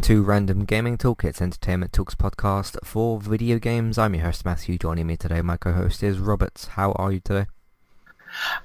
[0.00, 3.98] Welcome to Random Gaming Toolkit's Entertainment Talks podcast for video games.
[3.98, 4.78] I'm your host Matthew.
[4.78, 6.68] Joining me today, my co-host is Roberts.
[6.68, 7.48] How are you today?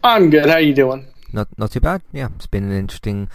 [0.02, 0.46] I'm good.
[0.46, 1.08] How are you doing?
[1.34, 2.04] Not not too bad.
[2.14, 3.28] Yeah, it's been an interesting,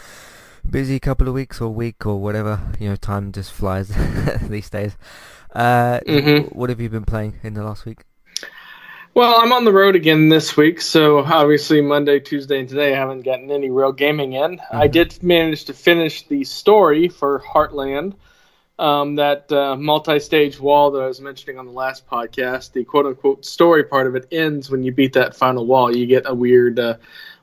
[0.68, 2.72] busy couple of weeks or week or whatever.
[2.78, 3.88] You know, time just flies
[4.48, 4.96] these days.
[5.54, 6.54] Uh, Mhm.
[6.54, 8.04] What have you been playing in the last week?
[9.12, 12.96] Well, I'm on the road again this week, so obviously Monday, Tuesday, and today I
[12.96, 14.60] haven't gotten any real gaming in.
[14.70, 14.92] I Mhm.
[14.92, 18.12] did manage to finish the story for Heartland,
[18.78, 22.72] um, that uh, multi-stage wall that I was mentioning on the last podcast.
[22.72, 25.94] The quote-unquote story part of it ends when you beat that final wall.
[25.94, 26.94] You get a weird uh,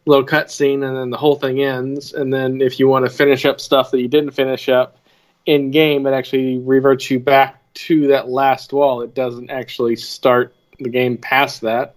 [0.05, 2.13] little cutscene, and then the whole thing ends.
[2.13, 4.99] And then if you want to finish up stuff that you didn't finish up
[5.45, 9.01] in game, it actually reverts you back to that last wall.
[9.01, 11.95] It doesn't actually start the game past that.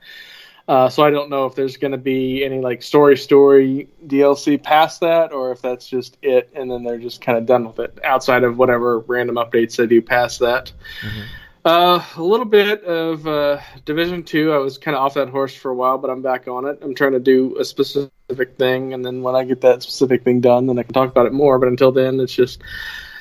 [0.68, 4.62] Uh, so I don't know if there's going to be any like story story DLC
[4.62, 7.80] past that, or if that's just it, and then they're just kind of done with
[7.80, 10.72] it outside of whatever random updates they do past that.
[11.02, 11.24] Mhm.
[11.62, 14.52] Uh, a little bit of uh, Division Two.
[14.52, 16.78] I was kind of off that horse for a while, but I'm back on it.
[16.82, 20.40] I'm trying to do a specific thing, and then when I get that specific thing
[20.40, 21.58] done, then I can talk about it more.
[21.58, 22.62] But until then, it's just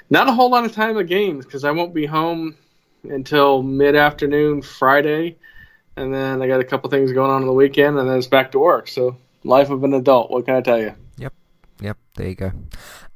[0.10, 2.56] not a whole lot of time of games because I won't be home
[3.04, 5.36] until mid afternoon Friday,
[6.00, 8.28] and then I got a couple things going on on the weekend, and then it's
[8.28, 8.88] back to work.
[8.88, 10.32] So life of an adult.
[10.32, 10.96] What can I tell you?
[11.18, 11.34] Yep,
[11.82, 11.98] yep.
[12.16, 12.52] there you go.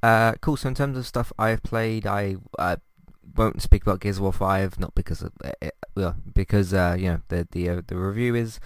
[0.02, 0.58] Uh, cool.
[0.58, 2.76] So in terms of stuff I've played, I uh,
[3.36, 7.08] won't speak about Gears of War Five, not because of it, well, because uh, you
[7.08, 8.60] know the the uh, the review is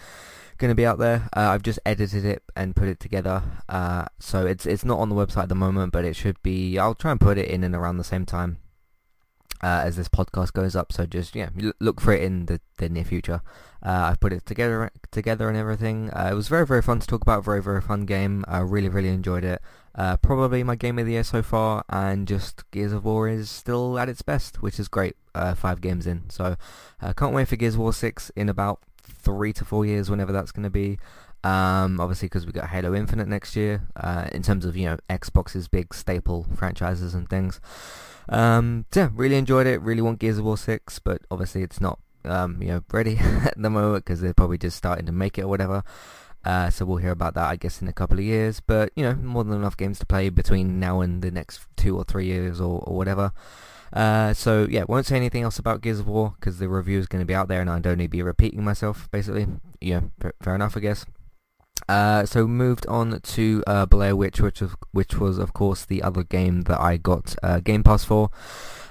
[0.58, 1.30] going to be out there.
[1.36, 5.10] Uh, I've just edited it and put it together, uh, so it's it's not on
[5.10, 6.80] the website at the moment, but it should be.
[6.80, 8.58] I'll try and put it in and around the same time.
[9.64, 12.90] Uh, as this podcast goes up, so just yeah, look for it in the, the
[12.90, 13.42] near future.
[13.82, 16.12] Uh, I've put it together together and everything.
[16.12, 17.44] Uh, it was very very fun to talk about.
[17.44, 18.46] Very very fun game.
[18.48, 19.62] I really really enjoyed it.
[19.96, 23.50] Uh, probably my game of the year so far, and just Gears of War is
[23.50, 25.16] still at its best, which is great.
[25.34, 26.56] Uh, five games in, so
[27.02, 30.32] uh, can't wait for Gears of War six in about three to four years, whenever
[30.32, 31.00] that's going to be.
[31.44, 33.88] Um, obviously, because we got Halo Infinite next year.
[34.32, 37.60] In terms of you know Xbox's big staple franchises and things.
[38.30, 39.82] Um, so yeah, really enjoyed it.
[39.82, 43.62] Really want Gears of War six, but obviously it's not um, you know ready at
[43.62, 45.84] the moment because they're probably just starting to make it or whatever.
[46.46, 48.62] Uh, so we'll hear about that, I guess, in a couple of years.
[48.62, 51.98] But you know, more than enough games to play between now and the next two
[51.98, 53.34] or three years or, or whatever.
[53.94, 57.08] Uh, so yeah, won't say anything else about Gears of War because the review is
[57.08, 59.10] going to be out there, and I don't need to be repeating myself.
[59.12, 59.48] Basically,
[59.82, 60.02] yeah,
[60.42, 61.06] fair enough, I guess.
[61.88, 66.04] Uh, so moved on to uh, Blair Witch, which was which was of course the
[66.04, 68.30] other game that I got uh, Game Pass for.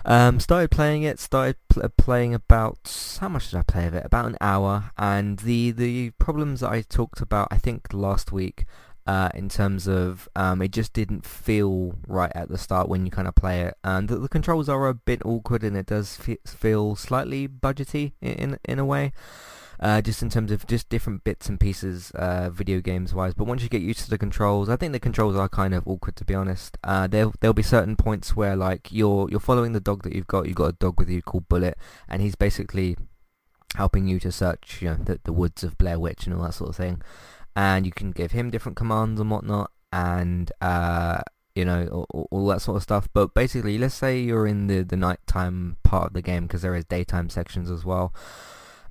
[0.05, 1.19] Um, started playing it.
[1.19, 4.05] Started pl- playing about how much did I play of it?
[4.07, 4.93] About an hour.
[4.97, 8.65] And the the problems that I talked about, I think last week,
[9.07, 13.11] uh, in terms of um, it just didn't feel right at the start when you
[13.11, 16.17] kind of play it, and the, the controls are a bit awkward, and it does
[16.17, 19.13] fe- feel slightly budgety in, in a way.
[19.78, 23.34] Uh, just in terms of just different bits and pieces, uh, video games wise.
[23.34, 25.87] But once you get used to the controls, I think the controls are kind of
[25.87, 26.78] awkward to be honest.
[26.82, 30.26] Uh, there there'll be certain points where like you're you're following the dog that you've
[30.26, 30.47] got.
[30.47, 31.76] You've got a dog with you called Bullet,
[32.09, 32.97] and he's basically
[33.75, 36.54] helping you to search, you know, the, the woods of Blair Witch and all that
[36.54, 37.03] sort of thing.
[37.54, 41.22] And you can give him different commands and whatnot, and uh,
[41.54, 43.09] you know, all, all that sort of stuff.
[43.12, 46.75] But basically, let's say you're in the the nighttime part of the game because there
[46.75, 48.15] is daytime sections as well.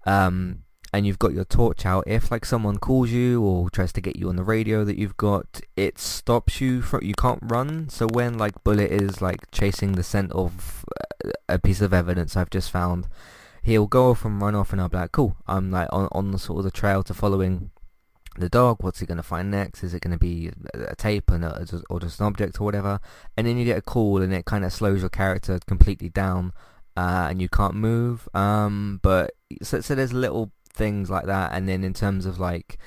[0.05, 0.64] Um,
[0.95, 4.15] and you've got your torch out, if like someone calls you or tries to get
[4.15, 7.89] you on the radio that you've got, it stops you from you can't run.
[7.89, 10.85] So when like Bullet is like chasing the scent of
[11.25, 13.09] uh, a piece of evidence I've just found,
[13.61, 16.31] he'll go off and run off, and I'll be like, cool, I'm like on on
[16.31, 17.71] the sort of the trail to following
[18.37, 18.77] the dog.
[18.81, 19.83] What's he gonna find next?
[19.83, 23.01] Is it gonna be a tape and a, or just an object or whatever?
[23.35, 26.53] And then you get a call, and it kind of slows your character completely down,
[26.95, 28.29] uh, and you can't move.
[28.33, 29.31] Um, but
[29.61, 31.51] so so there's a little things like that.
[31.53, 32.77] And then in terms of like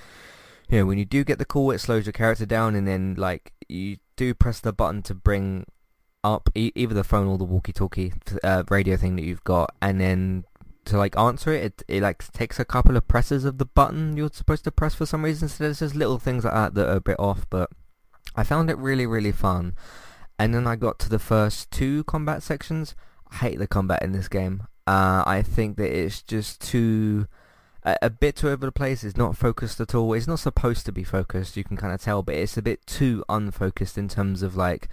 [0.69, 2.75] you know when you do get the call it slows your character down.
[2.75, 5.67] And then like you do press the button to bring
[6.25, 8.13] up e- either the phone or the walkie-talkie
[8.43, 9.75] uh, radio thing that you've got.
[9.81, 10.45] And then
[10.85, 14.17] to like answer it, it it like takes a couple of presses of the button
[14.17, 15.49] you're supposed to press for some reason.
[15.49, 17.47] So there's just little things like that that are a bit off.
[17.51, 17.71] But
[18.35, 19.75] I found it really really fun.
[20.39, 22.95] And then I got to the first two combat sections.
[23.31, 24.67] I hate the combat in this game.
[24.87, 27.27] Uh, I think that it's just too
[27.85, 29.05] a, a bit too over the place.
[29.05, 30.13] It's not focused at all.
[30.13, 31.57] It's not supposed to be focused.
[31.57, 34.89] You can kind of tell, but it's a bit too unfocused in terms of like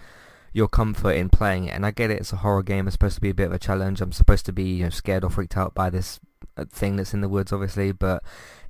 [0.53, 1.75] your comfort in playing it.
[1.75, 2.19] And I get it.
[2.19, 2.87] It's a horror game.
[2.87, 4.01] It's supposed to be a bit of a challenge.
[4.01, 6.19] I'm supposed to be you know scared or freaked out by this
[6.57, 8.23] uh, thing that's in the woods, obviously, but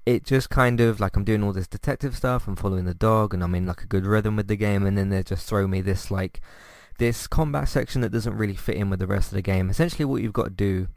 [0.05, 2.47] it just kind of like I'm doing all this detective stuff.
[2.47, 4.97] I'm following the dog, and I'm in like a good rhythm with the game, and
[4.97, 6.41] then they just throw me this like
[6.97, 9.69] this combat section that doesn't really fit in with the rest of the game.
[9.69, 10.87] Essentially, what you've got to do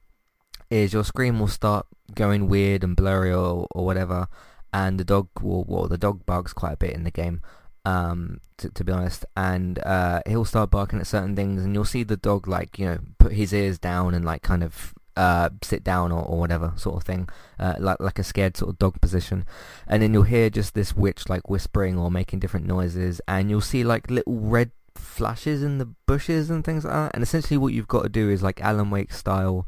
[0.71, 4.29] is your screen will start going weird and blurry or, or whatever,
[4.73, 7.43] and the dog will, well, the dog bugs quite a bit in the game,
[7.85, 11.85] um, to, to be honest, and uh, he'll start barking at certain things, and you'll
[11.85, 15.51] see the dog like you know put his ears down and like kind of uh,
[15.63, 17.29] sit down or, or whatever sort of thing,
[17.59, 19.45] uh, like like a scared sort of dog position,
[19.87, 23.61] and then you'll hear just this witch like whispering or making different noises, and you'll
[23.61, 27.11] see like little red flashes in the bushes and things like that.
[27.15, 29.67] And essentially, what you've got to do is like Alan Wake style,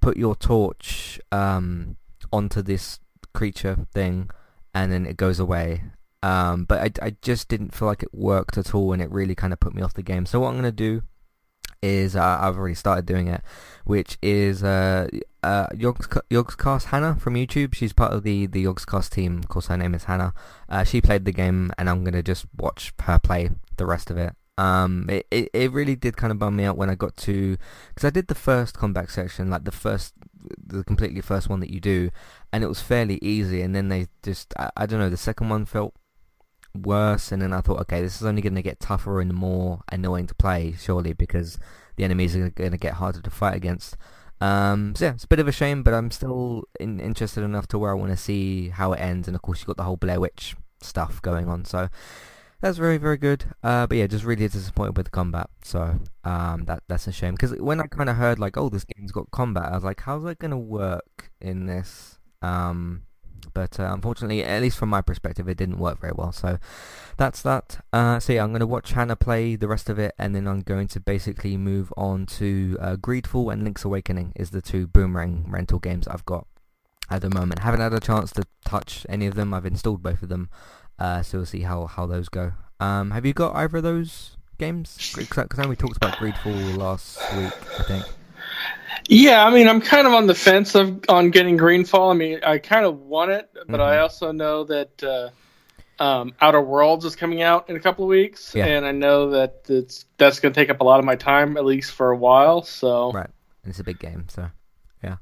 [0.00, 1.96] put your torch um,
[2.32, 3.00] onto this
[3.34, 4.30] creature thing,
[4.74, 5.84] and then it goes away.
[6.22, 9.34] Um, but I, I just didn't feel like it worked at all, and it really
[9.34, 10.26] kind of put me off the game.
[10.26, 11.02] So what I'm gonna do
[11.82, 13.42] is uh, I've already started doing it,
[13.84, 15.08] which is uh,
[15.42, 17.74] uh, Yogs, Yogscast Hannah from YouTube.
[17.74, 19.38] She's part of the the Yogscast team.
[19.38, 20.34] Of course, her name is Hannah.
[20.68, 24.18] Uh, she played the game, and I'm gonna just watch her play the rest of
[24.18, 24.34] it.
[24.58, 27.56] Um, it, it, it really did kind of bum me out when I got to,
[27.94, 30.14] because I did the first combat section, like the first,
[30.66, 32.10] the completely first one that you do,
[32.52, 35.48] and it was fairly easy, and then they just, I, I don't know, the second
[35.48, 35.94] one felt
[36.74, 39.82] worse, and then I thought, okay, this is only going to get tougher and more
[39.92, 41.56] annoying to play, surely, because
[41.94, 43.96] the enemies are going to get harder to fight against.
[44.40, 47.68] Um, so yeah, it's a bit of a shame, but I'm still in, interested enough
[47.68, 49.84] to where I want to see how it ends, and of course you've got the
[49.84, 51.88] whole Blair Witch stuff going on, so
[52.60, 53.44] that's very very good.
[53.62, 57.34] Uh, but yeah, just really disappointed with the combat, so um, that that's a shame.
[57.34, 60.00] Because when I kind of heard like, oh, this game's got combat, I was like,
[60.00, 62.18] how's that to work in this?
[62.42, 63.02] Um,
[63.54, 66.32] but uh, unfortunately, at least from my perspective, it didn't work very well.
[66.32, 66.58] So
[67.16, 67.84] that's that.
[67.92, 70.46] Uh, so yeah, I'm going to watch Hannah play the rest of it, and then
[70.46, 74.86] I'm going to basically move on to uh, Greedfall and Link's Awakening is the two
[74.86, 76.46] Boomerang rental games I've got
[77.10, 77.60] at the moment.
[77.60, 79.54] Haven't had a chance to touch any of them.
[79.54, 80.50] I've installed both of them,
[80.98, 82.52] uh, so we'll see how, how those go.
[82.80, 85.12] Um, have you got either of those games?
[85.16, 88.04] Because I know we talked about Greedfall last week, I think.
[89.08, 92.10] Yeah, I mean, I'm kind of on the fence of on getting Greedfall.
[92.10, 93.80] I mean, I kind of want it, but mm-hmm.
[93.80, 95.30] I also know that uh,
[96.02, 98.66] um, Outer Worlds is coming out in a couple of weeks, yeah.
[98.66, 101.56] and I know that it's that's going to take up a lot of my time
[101.56, 102.62] at least for a while.
[102.62, 103.30] So right,
[103.64, 104.48] and it's a big game, so
[105.02, 105.16] yeah.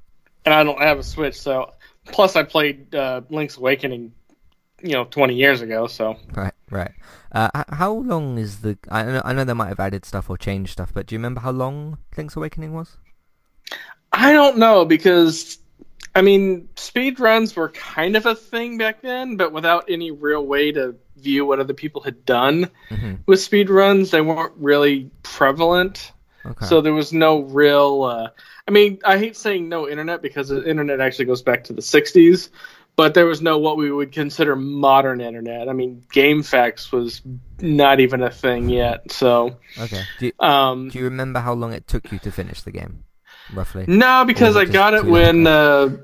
[0.45, 1.73] And I don't have a Switch, so
[2.07, 4.13] plus I played uh, Link's Awakening,
[4.83, 5.87] you know, 20 years ago.
[5.87, 6.93] So right, right.
[7.33, 8.79] Uh, how long is the?
[8.91, 11.19] I know, I know they might have added stuff or changed stuff, but do you
[11.19, 12.97] remember how long Link's Awakening was?
[14.13, 15.59] I don't know because
[16.15, 20.45] I mean speed runs were kind of a thing back then, but without any real
[20.47, 23.15] way to view what other people had done mm-hmm.
[23.27, 26.13] with speed runs, they weren't really prevalent.
[26.45, 26.67] Okay.
[26.67, 28.05] So there was no real.
[28.05, 28.29] Uh,
[28.69, 31.83] I mean, I hate saying no internet because the internet actually goes back to the
[31.83, 32.51] '60s,
[32.97, 35.69] but there was no what we would consider modern internet.
[35.69, 37.23] I mean, GameFAQs was
[37.61, 39.13] not even a thing yet.
[39.13, 40.03] So okay.
[40.19, 43.05] Do you, um, do you remember how long it took you to finish the game?
[43.53, 43.85] roughly?
[43.87, 45.97] No, because I got it when uh,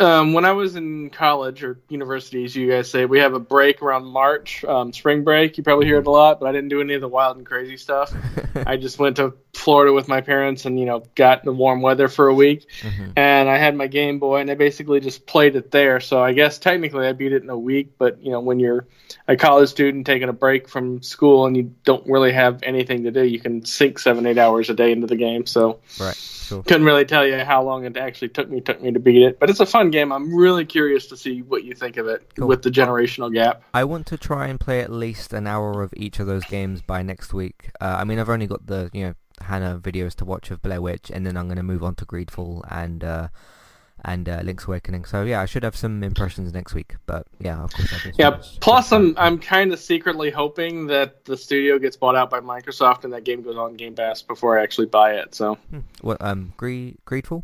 [0.00, 3.40] um, when I was in college or university, as you guys say, we have a
[3.40, 5.58] break around March, um, spring break.
[5.58, 7.44] You probably hear it a lot, but I didn't do any of the wild and
[7.44, 8.14] crazy stuff.
[8.54, 12.06] I just went to Florida with my parents and you know got the warm weather
[12.06, 13.10] for a week, mm-hmm.
[13.16, 15.98] and I had my Game Boy and I basically just played it there.
[15.98, 18.86] So I guess technically I beat it in a week, but you know when you're
[19.26, 23.10] a college student taking a break from school and you don't really have anything to
[23.10, 25.46] do, you can sink seven eight hours a day into the game.
[25.46, 26.16] So right
[26.48, 26.62] Cool.
[26.62, 29.38] Couldn't really tell you how long it actually took me took me to beat it,
[29.38, 30.12] but it's a fun game.
[30.12, 32.48] I'm really curious to see what you think of it cool.
[32.48, 33.62] with the generational gap.
[33.74, 36.82] I want to try and play at least an hour of each of those games
[36.82, 37.70] by next week.
[37.80, 40.82] Uh, I mean, I've only got the you know Hannah videos to watch of Blair
[40.82, 43.28] Witch, and then I'm going to move on to Greedfall and uh,
[44.04, 45.04] and uh, Link's Awakening.
[45.04, 46.96] So yeah, I should have some impressions next week.
[47.06, 47.92] But yeah, of course.
[48.16, 48.40] Yeah.
[48.60, 53.04] Plus, I'm I'm kind of secretly hoping that the studio gets bought out by Microsoft
[53.04, 55.34] and that game goes on Game Pass before I actually buy it.
[55.34, 55.56] So.
[55.70, 55.80] Hmm.
[56.00, 57.42] What um Greed Greedfall?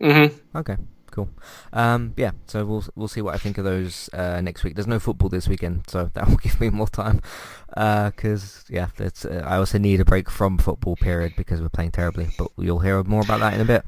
[0.00, 0.58] Mm-hmm.
[0.58, 0.76] Okay.
[1.12, 1.28] Cool.
[1.74, 4.74] Um, yeah, so we'll we'll see what I think of those uh, next week.
[4.74, 7.20] There's no football this weekend, so that will give me more time.
[7.68, 11.90] Because uh, yeah, uh, I also need a break from football period because we're playing
[11.90, 12.28] terribly.
[12.38, 13.84] But you'll hear more about that in a bit.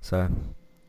[0.00, 0.28] So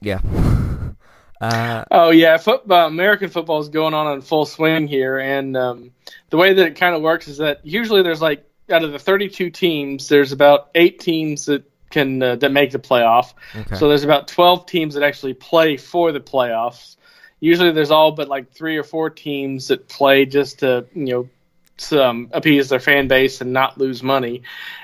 [0.01, 0.21] yeah.
[1.39, 5.91] Uh, oh yeah, football, American football is going on in full swing here, and um,
[6.31, 8.97] the way that it kind of works is that usually there's like out of the
[8.97, 13.33] 32 teams, there's about eight teams that can uh, that make the playoff.
[13.55, 13.75] Okay.
[13.75, 16.95] So there's about 12 teams that actually play for the playoffs.
[17.39, 21.29] Usually there's all but like three or four teams that play just to you know
[21.77, 24.41] some appease their fan base and not lose money.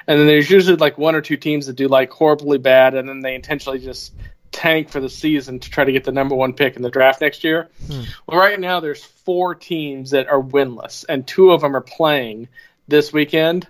[0.08, 3.10] And then there's usually like one or two teams that do like horribly bad, and
[3.10, 4.14] then they intentionally just
[4.52, 7.20] tank for the season to try to get the number one pick in the draft
[7.20, 7.70] next year.
[7.88, 8.04] Hmm.
[8.28, 12.48] Well, right now there's four teams that are winless, and two of them are playing
[12.88, 13.68] this weekend.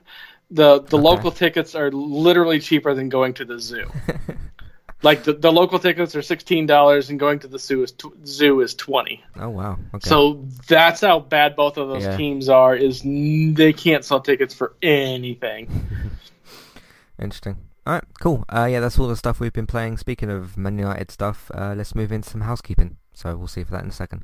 [0.53, 1.03] The the Okay.
[1.03, 3.89] local tickets are literally cheaper than going to the zoo.
[5.03, 8.13] like the, the local tickets are sixteen dollars, and going to the zoo is tw-
[8.25, 9.24] zoo is twenty.
[9.39, 9.79] oh wow.
[9.95, 10.07] Okay.
[10.10, 12.15] So that's how bad both of those Yeah.
[12.17, 12.75] teams are.
[12.75, 15.67] Is n- they can't sell tickets for anything.
[17.19, 17.57] Interesting.
[17.86, 18.45] All right, cool.
[18.48, 19.98] Uh, yeah, that's all the stuff we've been playing.
[19.98, 22.98] Speaking of Man United stuff, uh, let's move into some housekeeping.
[23.13, 24.24] So we'll see for that in a second.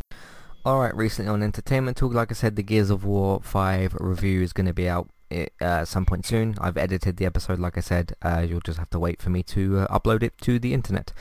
[0.63, 4.53] Alright, recently on Entertainment Talk, like I said, the Gears of War 5 review is
[4.53, 6.53] going to be out uh, at some point soon.
[6.61, 8.15] I've edited the episode, like I said.
[8.21, 11.13] Uh, you'll just have to wait for me to uh, upload it to the internet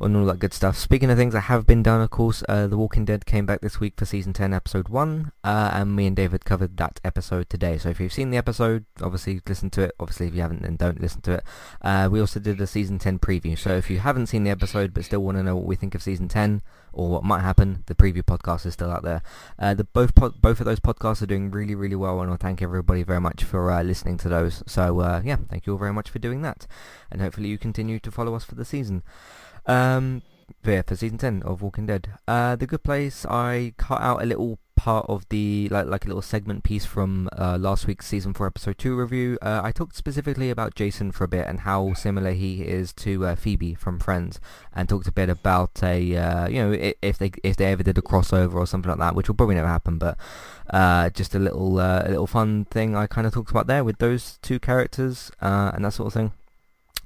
[0.00, 0.76] and all that good stuff.
[0.76, 3.60] Speaking of things that have been done, of course, uh, The Walking Dead came back
[3.60, 7.48] this week for Season 10, Episode 1, uh, and me and David covered that episode
[7.48, 7.78] today.
[7.78, 9.94] So if you've seen the episode, obviously listen to it.
[9.98, 11.44] Obviously, if you haven't, then don't listen to it.
[11.82, 13.58] Uh, we also did a Season 10 preview.
[13.58, 15.94] So if you haven't seen the episode but still want to know what we think
[15.94, 16.62] of Season 10,
[16.94, 19.22] or what might happen, the preview podcast is still out there.
[19.58, 22.36] Uh, the both pod, both of those podcasts are doing really really well, and I
[22.36, 24.62] thank everybody very much for uh, listening to those.
[24.66, 26.66] So uh, yeah, thank you all very much for doing that,
[27.10, 29.02] and hopefully you continue to follow us for the season.
[29.66, 30.22] Um,
[30.64, 32.08] yeah, for season ten of Walking Dead.
[32.26, 33.24] Uh, the Good Place.
[33.26, 37.28] I cut out a little part of the like like a little segment piece from
[37.38, 39.38] uh, last week's season four episode two review.
[39.40, 43.26] Uh, I talked specifically about Jason for a bit and how similar he is to
[43.26, 44.40] uh, Phoebe from Friends,
[44.74, 47.98] and talked a bit about a uh, you know if they if they ever did
[47.98, 50.18] a crossover or something like that, which will probably never happen, but
[50.70, 53.84] uh, just a little uh, a little fun thing I kind of talked about there
[53.84, 56.32] with those two characters uh, and that sort of thing.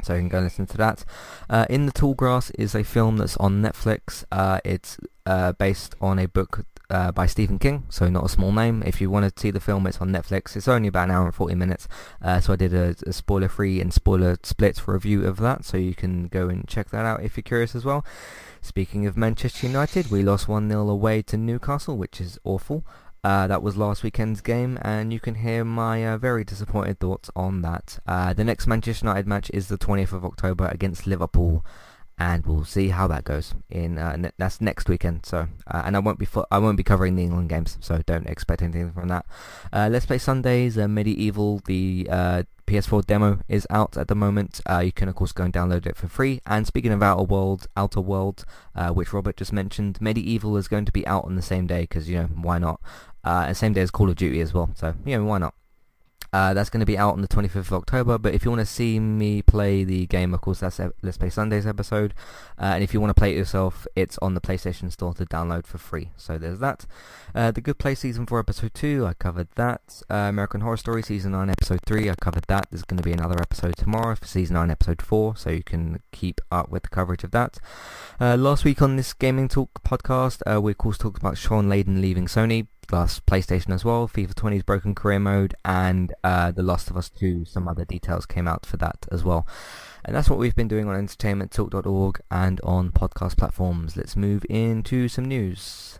[0.02, 1.04] So you can go and listen to that.
[1.50, 4.24] Uh, In the Tall Grass is a film that's on Netflix.
[4.30, 8.52] Uh, it's uh, based on a book uh, by Stephen King, so not a small
[8.52, 8.82] name.
[8.84, 10.56] If you want to see the film, it's on Netflix.
[10.56, 11.86] It's only about an hour and 40 minutes,
[12.22, 16.28] uh, so I did a, a spoiler-free and spoiler-split review of that, so you can
[16.28, 18.04] go and check that out if you're curious as well.
[18.62, 22.84] Speaking of Manchester United, we lost 1-0 away to Newcastle, which is awful.
[23.28, 27.28] Uh, that was last weekend's game, and you can hear my uh, very disappointed thoughts
[27.36, 27.98] on that.
[28.06, 31.62] Uh, the next Manchester United match is the 20th of October against Liverpool,
[32.18, 33.54] and we'll see how that goes.
[33.70, 35.24] In uh, that's next weekend.
[35.24, 38.02] So, uh, and I won't be fo- I won't be covering the England games, so
[38.06, 39.26] don't expect anything from that.
[39.72, 40.76] Uh, Let's play Sundays.
[40.76, 44.60] Uh, MediEvil, the uh, PS4 demo is out at the moment.
[44.68, 46.40] Uh, you can of course go and download it for free.
[46.46, 48.44] And speaking of Outer World, Outer World,
[48.92, 52.08] which Robert just mentioned, MediEvil is going to be out on the same day because
[52.08, 52.80] you know why not?
[53.24, 54.70] Uh, same day as Call of Duty as well.
[54.74, 55.54] So you know why not?
[56.32, 58.60] Uh, that's going to be out on the 25th of October, but if you want
[58.60, 62.14] to see me play the game, of course, that's Let's Play Sundays episode.
[62.60, 65.24] Uh, and if you want to play it yourself, it's on the PlayStation Store to
[65.24, 66.10] download for free.
[66.16, 66.86] So there's that.
[67.34, 70.02] Uh, the Good Place Season 4 Episode 2, I covered that.
[70.10, 72.66] Uh, American Horror Story Season 9 Episode 3, I covered that.
[72.70, 76.02] There's going to be another episode tomorrow for Season 9 Episode 4, so you can
[76.12, 77.58] keep up with the coverage of that.
[78.20, 81.68] Uh, last week on this Gaming Talk podcast, uh, we of course talked about Shawn
[81.68, 86.62] Layden leaving Sony last PlayStation as well, FIFA 20's Broken Career Mode, and uh, The
[86.62, 87.44] Last of Us 2.
[87.44, 89.46] Some other details came out for that as well.
[90.04, 93.96] And that's what we've been doing on entertainmenttalk.org and on podcast platforms.
[93.96, 95.98] Let's move into some news.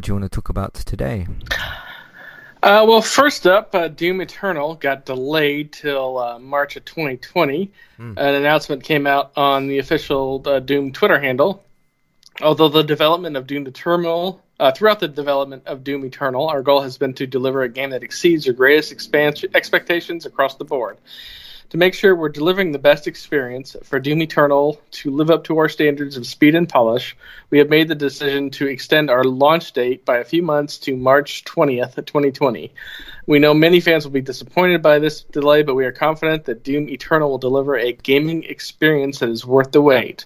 [0.00, 1.26] What do you want to talk about today?
[2.62, 7.70] Uh, well, first up, uh, Doom Eternal got delayed till uh, March of 2020.
[7.98, 8.16] Mm.
[8.16, 11.62] An announcement came out on the official uh, Doom Twitter handle.
[12.40, 16.80] Although the development of Doom Eternal, uh, throughout the development of Doom Eternal, our goal
[16.80, 20.96] has been to deliver a game that exceeds your greatest expansion expectations across the board
[21.70, 25.56] to make sure we're delivering the best experience for Doom Eternal to live up to
[25.58, 27.16] our standards of speed and polish,
[27.50, 30.96] we have made the decision to extend our launch date by a few months to
[30.96, 32.72] March 20th, 2020.
[33.26, 36.64] We know many fans will be disappointed by this delay, but we are confident that
[36.64, 40.24] Doom Eternal will deliver a gaming experience that is worth the wait.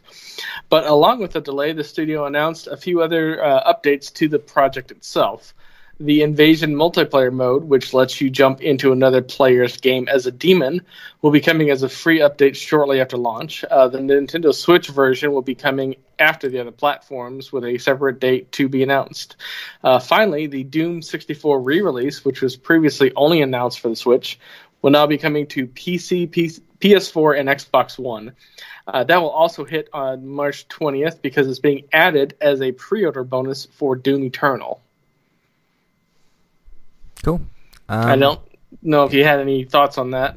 [0.70, 4.38] But along with the delay, the studio announced a few other uh, updates to the
[4.38, 5.52] project itself
[6.00, 10.82] the Invasion multiplayer mode, which lets you jump into another player's game as a demon,
[11.22, 13.64] will be coming as a free update shortly after launch.
[13.64, 18.18] Uh, the Nintendo Switch version will be coming after the other platforms with a separate
[18.18, 19.36] date to be announced.
[19.82, 24.38] Uh, finally, the Doom 64 re release, which was previously only announced for the Switch,
[24.82, 26.28] will now be coming to PC,
[26.80, 28.32] PS4, and Xbox One.
[28.86, 33.04] Uh, that will also hit on March 20th because it's being added as a pre
[33.04, 34.83] order bonus for Doom Eternal.
[37.24, 37.40] Cool.
[37.88, 38.40] Um, I don't
[38.82, 40.36] know if you had any thoughts on that.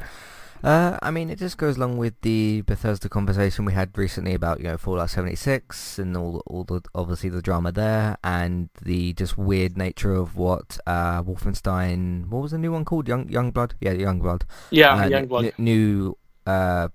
[0.63, 4.59] Uh, I mean, it just goes along with the Bethesda conversation we had recently about
[4.59, 9.37] you know Fallout 76 and all all the obviously the drama there and the just
[9.37, 12.27] weird nature of what uh, Wolfenstein.
[12.29, 13.07] What was the new one called?
[13.07, 13.73] Young Youngblood.
[13.79, 14.43] Yeah, Young Youngblood.
[14.71, 15.45] Yeah, uh, Youngblood.
[15.45, 16.87] N- new uh,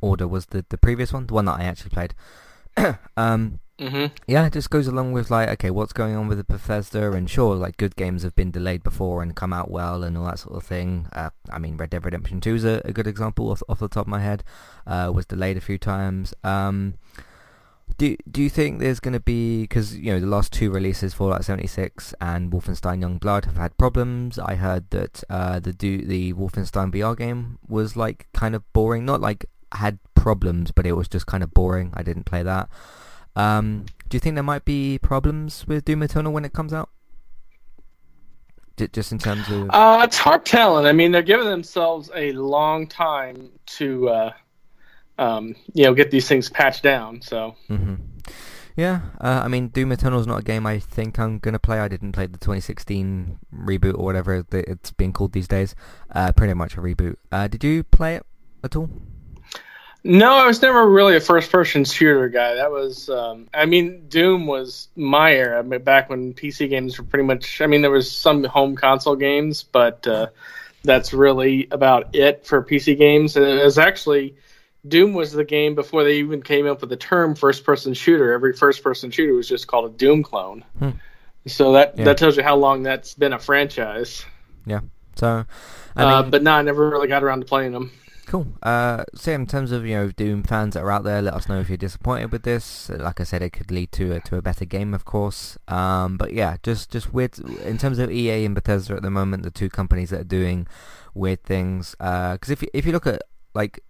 [0.00, 2.14] Order was the the previous one, the one that I actually played.
[3.16, 4.14] um, Mm-hmm.
[4.26, 7.28] Yeah, it just goes along with like, okay, what's going on with the Bethesda, and
[7.28, 10.38] sure, like good games have been delayed before and come out well and all that
[10.38, 11.08] sort of thing.
[11.12, 13.88] Uh, I mean, Red Dead Redemption Two is a, a, good example off, off the
[13.88, 14.42] top of my head.
[14.86, 16.32] Uh, was delayed a few times.
[16.42, 16.94] Um,
[17.98, 21.12] do do you think there's going to be because you know the last two releases,
[21.12, 24.38] Fallout 76 and Wolfenstein Young Blood, have had problems?
[24.38, 29.04] I heard that uh, the do the Wolfenstein VR game was like kind of boring,
[29.04, 31.90] not like had problems, but it was just kind of boring.
[31.94, 32.68] I didn't play that.
[33.36, 36.90] Um, do you think there might be problems with Doom Eternal when it comes out?
[38.92, 40.84] just in terms of uh, it's hard telling.
[40.84, 44.32] I mean, they're giving themselves a long time to, uh,
[45.18, 47.22] um, you know, get these things patched down.
[47.22, 47.56] So.
[47.70, 47.94] Mm-hmm.
[48.76, 51.80] Yeah, uh, I mean, Doom Eternal is not a game I think I'm gonna play.
[51.80, 55.74] I didn't play the 2016 reboot or whatever it's being called these days.
[56.14, 57.16] Uh, pretty much a reboot.
[57.32, 58.26] Uh, did you play it
[58.62, 58.90] at all?
[60.06, 62.54] No, I was never really a first-person shooter guy.
[62.54, 65.58] That was, um, I mean, Doom was my era.
[65.58, 67.60] I mean, back when PC games were pretty much.
[67.60, 70.28] I mean, there was some home console games, but uh,
[70.84, 73.36] that's really about it for PC games.
[73.36, 74.36] And it was actually
[74.86, 78.32] Doom was the game before they even came up with the term first-person shooter.
[78.32, 80.64] Every first-person shooter was just called a Doom clone.
[80.78, 80.90] Hmm.
[81.48, 82.04] So that yeah.
[82.04, 84.24] that tells you how long that's been a franchise.
[84.66, 84.80] Yeah.
[85.16, 85.44] So,
[85.96, 87.90] I uh, mean, uh, but no, I never really got around to playing them.
[88.26, 88.48] Cool.
[88.60, 91.48] Uh, so in terms of you know Doom fans that are out there, let us
[91.48, 92.88] know if you're disappointed with this.
[92.88, 95.56] Like I said, it could lead to a, to a better game, of course.
[95.68, 99.44] Um, but yeah, just just weird in terms of EA and Bethesda at the moment,
[99.44, 100.66] the two companies that are doing
[101.14, 101.94] weird things.
[101.98, 103.22] Because uh, if you, if you look at
[103.54, 103.80] like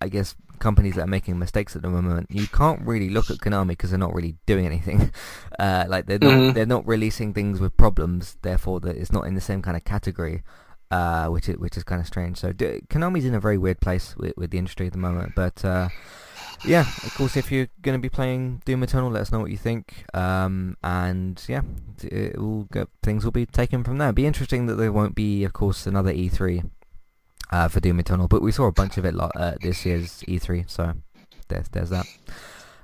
[0.00, 3.38] I guess companies that are making mistakes at the moment, you can't really look at
[3.38, 5.10] Konami because they're not really doing anything.
[5.58, 6.54] Uh, like they're not mm-hmm.
[6.54, 9.84] they're not releasing things with problems, therefore that it's not in the same kind of
[9.84, 10.42] category
[10.90, 12.38] uh, which is which is kind of strange.
[12.38, 15.34] So do, Konami's in a very weird place with, with the industry at the moment,
[15.34, 15.88] but uh,
[16.64, 19.50] yeah, of course, if you're going to be playing Doom Eternal, let us know what
[19.50, 21.62] you think, um, and yeah,
[22.02, 24.12] it will go, things will be taken from there.
[24.12, 26.68] Be interesting that there won't be, of course, another E3
[27.50, 30.68] uh, for Doom Eternal, but we saw a bunch of it uh, this year's E3,
[30.68, 30.94] so
[31.48, 32.06] there's there's that.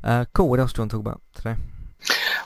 [0.02, 0.48] Uh, cool.
[0.48, 1.56] What else do you want to talk about today?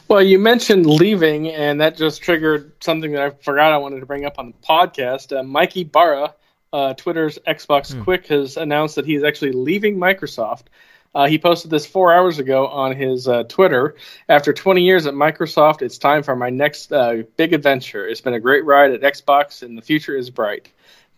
[0.08, 4.06] Well, you mentioned leaving, and that just triggered something that I forgot I wanted to
[4.06, 5.36] bring up on the podcast.
[5.36, 6.34] Uh, Mike Ybarra,
[6.72, 8.02] uh, Twitter's Xbox mm.
[8.04, 10.64] Quick, has announced that he's actually leaving Microsoft.
[11.14, 13.96] Uh, he posted this four hours ago on his uh, Twitter.
[14.28, 18.06] After 20 years at Microsoft, it's time for my next uh, big adventure.
[18.06, 20.68] It's been a great ride at Xbox, and the future is bright.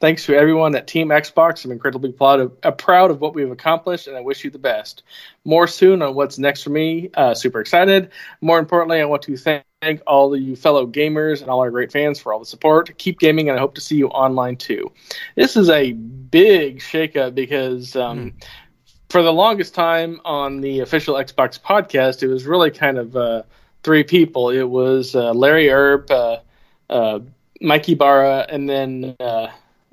[0.03, 1.65] Thanks to everyone at Team Xbox.
[1.65, 4.59] I'm incredibly proud of, uh, proud of what we've accomplished, and I wish you the
[4.59, 5.05] best.
[5.45, 7.09] More soon on what's next for me.
[7.15, 8.11] Uh, super excited.
[8.41, 11.93] More importantly, I want to thank all of you fellow gamers and all our great
[11.93, 12.99] fans for all the support.
[12.99, 14.91] Keep gaming, and I hope to see you online too.
[15.37, 18.45] This is a big shakeup because um, mm.
[19.09, 23.45] for the longest time on the official Xbox podcast, it was really kind of uh,
[23.85, 24.51] three people.
[24.51, 26.39] It was uh, Larry Hryb, uh,
[26.91, 27.21] uh,
[27.61, 29.15] Mike Ybarra, and then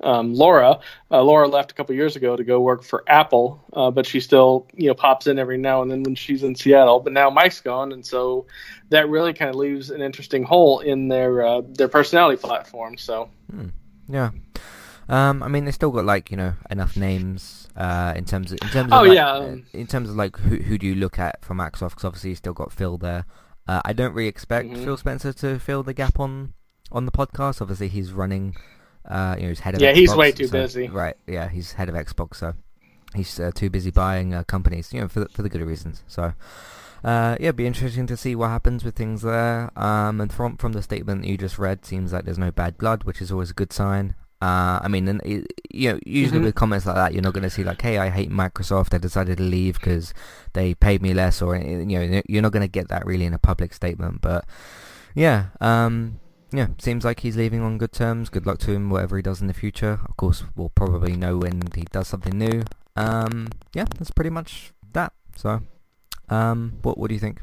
[0.02, 0.80] um, Laura.
[1.10, 4.20] Uh, Laura left a couple years ago to go work for Apple, uh, but she
[4.20, 7.00] still you know pops in every now and then when she's in Seattle.
[7.00, 8.46] But now Mike's gone, and so
[8.90, 12.96] that really kind of leaves an interesting hole in their uh, their personality platform.
[12.96, 13.68] So hmm.
[14.08, 14.30] yeah,
[15.08, 18.58] um, I mean they still got like you know enough names uh, in terms of
[18.62, 20.94] in terms of oh like, yeah uh, in terms of like who who do you
[20.94, 21.90] look at for Microsoft?
[21.90, 23.24] Because obviously you still got Phil there.
[23.68, 24.84] Uh, I don't really expect Mhm.
[24.84, 26.54] Phil Spencer to fill the gap on
[26.90, 27.60] on the podcast.
[27.60, 28.56] Obviously he's running.
[29.06, 30.88] Uh, you know, he's head of Yeah, Xbox, he's way too so- busy.
[30.88, 31.16] Right?
[31.26, 32.54] Yeah, he's head of Xbox, so
[33.14, 34.92] he's uh, too busy buying uh, companies.
[34.92, 36.02] You know, for the, for the good reasons.
[36.06, 36.34] So.
[37.02, 39.70] Uh, yeah, it'd be interesting to see what happens with things there.
[39.74, 43.04] Um, and from from the statement you just read, seems like there's no bad blood,
[43.04, 44.14] which is always a good sign.
[44.42, 46.44] Uh, I mean, and, it- you know, usually Mhm.
[46.44, 48.92] with comments like that, you're not going to see like, "Hey, I hate Microsoft.
[48.92, 50.12] I decided to leave because
[50.52, 53.32] they paid me less," or you know, you're not going to get that really in
[53.32, 54.20] a public statement.
[54.20, 54.44] But
[55.14, 56.20] yeah, um,
[56.52, 58.28] yeah, seems like he's leaving on good terms.
[58.28, 60.00] Good luck to him, whatever he does in the future.
[60.08, 62.62] Of course, we'll probably know when he does something new.
[62.96, 65.12] Um, yeah, that's pretty much that.
[65.36, 65.62] So,
[66.28, 67.40] um, what what do you think?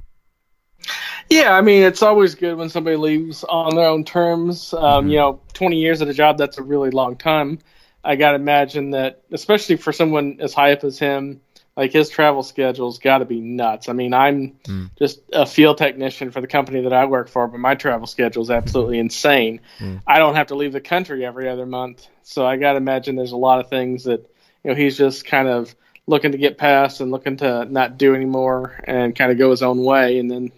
[1.30, 4.74] Yeah, I mean, it's always good when somebody leaves on their own terms.
[4.74, 5.12] Um, Mhm.
[5.12, 7.60] You know, 20 years at a job, that's a really long time.
[8.04, 11.41] I got to imagine that, especially for someone as high up as him,
[11.77, 13.87] like his travel schedule's got to be nuts.
[13.87, 14.89] I mean, I'm Mm.
[14.97, 18.41] just a field technician for the company that I work for, but my travel schedule
[18.41, 19.61] is absolutely insane.
[19.79, 20.01] Mm.
[20.07, 22.07] I don't have to leave the country every other month.
[22.23, 24.21] So I got to imagine there's a lot of things that,
[24.63, 25.73] you know, he's just kind of
[26.07, 29.61] looking to get past and looking to not do anymore and kind of go his
[29.61, 30.17] own way.
[30.17, 30.51] And then,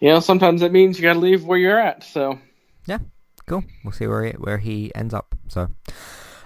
[0.00, 2.04] you know, sometimes that means you got to leave where you're at.
[2.04, 2.38] So,
[2.86, 2.98] yeah,
[3.46, 3.64] Cool.
[3.82, 5.34] We'll see where he, where he ends up.
[5.48, 5.68] So,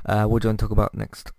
[0.06, 1.32] uh, what do you want to talk about next?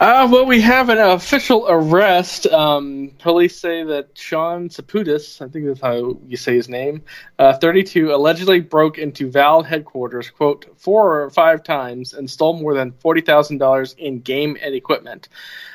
[0.00, 2.46] Uh, well, we have an official arrest.
[2.46, 7.02] Um, police say that Sean Saputis, I think that's how you say his name,
[7.38, 12.74] uh, 32, allegedly broke into Valve headquarters, quote, four or five times and stole more
[12.74, 15.28] than $40,000 in game and equipment.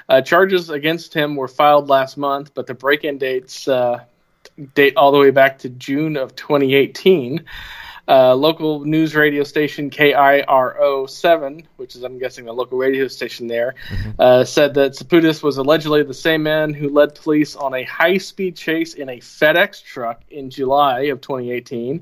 [0.09, 3.99] Uh, charges against him were filed last month, but the break-in dates uh,
[4.73, 7.45] date all the way back to June of 2018.
[8.09, 13.47] Uh, local news radio station KIRO 7, which is, I'm guessing, the local radio station
[13.47, 13.75] there,
[14.17, 18.17] uh, said that Saputis was allegedly the same man who led police on a high
[18.17, 22.01] speed chase in a FedEx truck in July of 2018.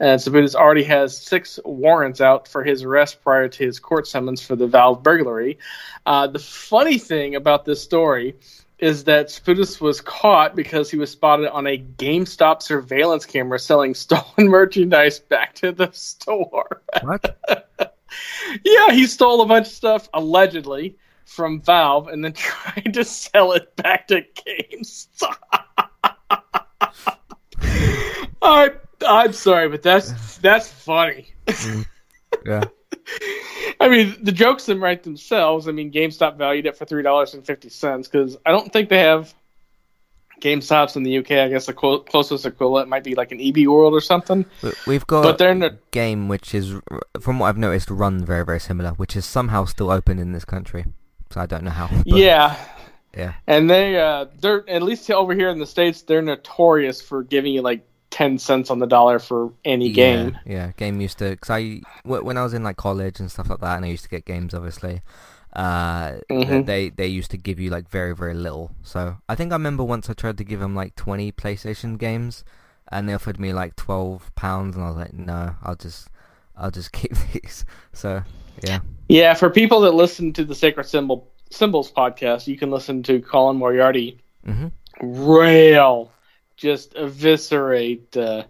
[0.00, 4.42] And Saputis already has six warrants out for his arrest prior to his court summons
[4.42, 5.58] for the Valve burglary.
[6.04, 8.34] Uh, the funny thing about this story
[8.78, 13.94] is that Sputus was caught because he was spotted on a GameStop surveillance camera selling
[13.94, 16.82] stolen merchandise back to the store.
[17.02, 17.38] What?
[18.64, 23.52] yeah, he stole a bunch of stuff allegedly from Valve and then tried to sell
[23.52, 25.36] it back to GameStop.
[28.42, 28.72] I
[29.06, 31.28] I'm sorry, but that's that's funny.
[31.46, 31.86] Mm.
[32.44, 32.64] yeah.
[33.80, 35.68] I mean, the jokes them right themselves.
[35.68, 38.88] I mean, GameStop valued it for three dollars and fifty cents because I don't think
[38.88, 39.34] they have
[40.40, 41.32] GameStops in the UK.
[41.32, 44.44] I guess the clo- closest equivalent might be like an EB World or something.
[44.62, 46.74] We- We've got But they're in a game which is,
[47.20, 50.44] from what I've noticed, run very very similar, which is somehow still open in this
[50.44, 50.84] country.
[51.30, 51.88] So I don't know how.
[51.88, 52.56] but yeah,
[53.16, 53.34] Yeah.
[53.46, 57.52] and they uh, they're at least over here in the states, they're notorious for giving
[57.52, 60.38] you like ten cents on the dollar for any game.
[60.46, 60.72] Yeah, yeah.
[60.76, 63.74] Game used to, cause I when I was in like college and stuff like that,
[63.76, 65.02] and I used to get games, obviously.
[65.52, 66.64] Uh, Mhm.
[66.66, 68.70] they they used to give you like very very little.
[68.82, 72.44] So I think I remember once I tried to give them like twenty PlayStation games,
[72.92, 76.08] and they offered me like twelve pounds, and I was like, no, I'll just
[76.56, 77.64] I'll just keep these.
[77.92, 78.22] So
[78.62, 83.02] yeah, Yeah, for people that listen to the Sacred Symbol Symbols podcast, you can listen
[83.04, 84.68] to Colin Moriarty mm-hmm.
[85.02, 86.10] rail,
[86.56, 88.44] just eviscerate uh,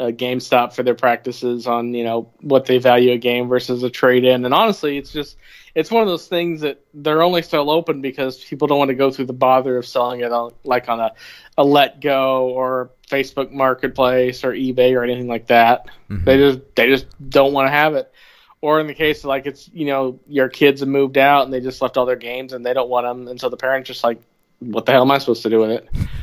[0.00, 3.90] uh, GameStop for their practices on you know what they value a game versus a
[3.90, 4.44] trade in.
[4.44, 5.36] And honestly, it's just
[5.74, 8.94] it's one of those things that they're only still open because people don't want to
[8.94, 11.12] go through the bother of selling it on like on a
[11.56, 15.86] a Letgo or Facebook Marketplace or eBay or anything like that.
[16.08, 18.12] hmm They just they just don't want to have it.
[18.60, 21.52] Or in the case of like it's you know your kids have moved out and
[21.52, 23.88] they just left all their games and they don't want them, and so the parents
[23.88, 24.20] just like,
[24.60, 25.88] what the hell am I supposed to do with it?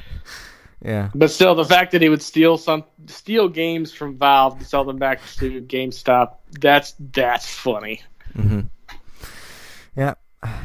[0.84, 1.10] yeah.
[1.14, 4.84] But still, the fact that he would steal some steal games from Valve and sell
[4.84, 8.02] them back to GameStop, that's that's funny.
[8.38, 8.62] Mm-hmm.
[9.96, 10.14] Yeah,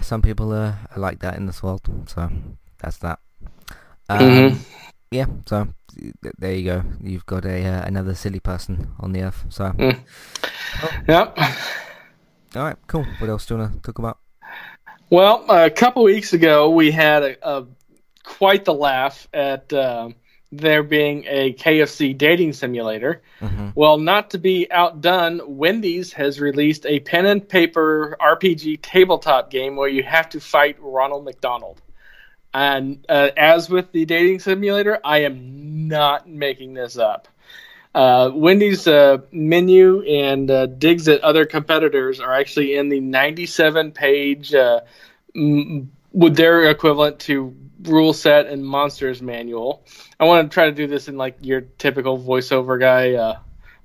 [0.02, 2.30] some people uh, are like that in this world, so
[2.78, 3.18] that's that.
[4.08, 4.56] Um, Mhm.
[5.10, 5.68] Yeah, so
[6.38, 6.82] there you go.
[7.00, 9.44] You've got a uh, another silly person on the earth.
[9.48, 9.98] So, Mm.
[11.08, 11.38] Yep.
[12.56, 13.04] all right, cool.
[13.18, 14.18] What else do you want to talk about?
[15.10, 17.66] Well, a couple weeks ago, we had a, a
[18.24, 20.08] quite the laugh at uh,
[20.50, 23.22] there being a KFC dating simulator.
[23.40, 29.50] hmm Well, not to be outdone, Wendy's has released a pen and paper RPG tabletop
[29.50, 31.80] game where you have to fight Ronald McDonald.
[32.52, 37.26] And uh, as with the dating simulator, I am not making this up.
[37.94, 43.92] Uh, Wendy's uh, menu and uh, digs at other competitors are actually in the 97
[43.92, 44.80] page, uh,
[45.36, 49.84] m- with their equivalent to rule set and monsters manual.
[50.18, 53.38] I want to try to do this in like your typical voiceover guy uh,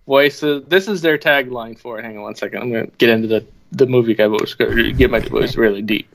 [0.06, 0.42] voice.
[0.42, 2.06] Uh, this is their tagline for it.
[2.06, 2.62] Hang on one second.
[2.62, 6.08] I'm going to get into the, the movie guy voice, get my voice really deep.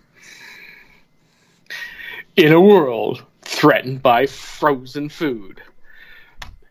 [2.36, 5.60] In a world threatened by frozen food,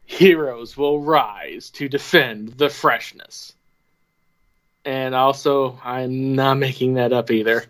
[0.06, 3.54] heroes will rise to defend the freshness.
[4.86, 7.64] And also, I'm not making that up either.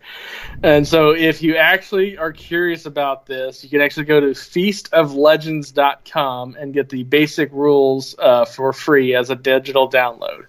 [0.64, 6.58] And so, if you actually are curious about this, you can actually go to feastoflegends.com
[6.60, 10.46] and get the basic rules uh, for free as a digital download.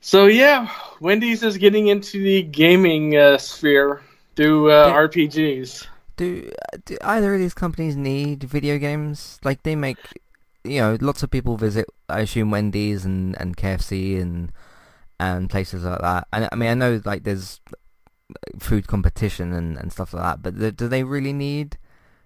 [0.00, 4.00] So, yeah, Wendy's is getting into the gaming uh, sphere
[4.36, 4.92] through uh.
[4.92, 5.88] RPGs.
[6.16, 6.52] Do,
[6.84, 9.40] do either of these companies need video games?
[9.44, 9.96] Like they make,
[10.62, 11.86] you know, lots of people visit.
[12.08, 14.52] I assume Wendy's and, and KFC and
[15.22, 16.26] and places like that.
[16.32, 17.60] And I mean, I know like there's
[18.58, 20.42] food competition and, and stuff like that.
[20.42, 21.78] But do, do they really need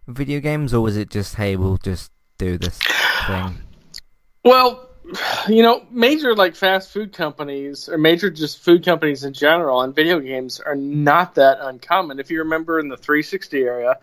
[0.06, 2.78] video games, or was it just hey, we'll just do this
[3.26, 3.59] thing?
[4.44, 4.88] Well,
[5.48, 9.94] you know, major like fast food companies or major just food companies in general and
[9.94, 12.18] video games are not that uncommon.
[12.18, 13.98] If you remember in the 360 area,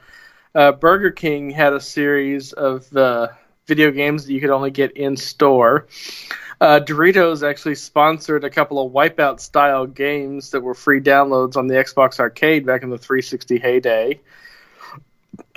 [0.55, 3.29] uh, Burger King had a series of uh,
[3.65, 5.87] video games that you could only get in store.
[6.63, 11.67] Uh, Doritos actually sponsored a couple of Wipeout style games that were free downloads on
[11.67, 14.21] the Xbox Arcade back in the 360 heyday.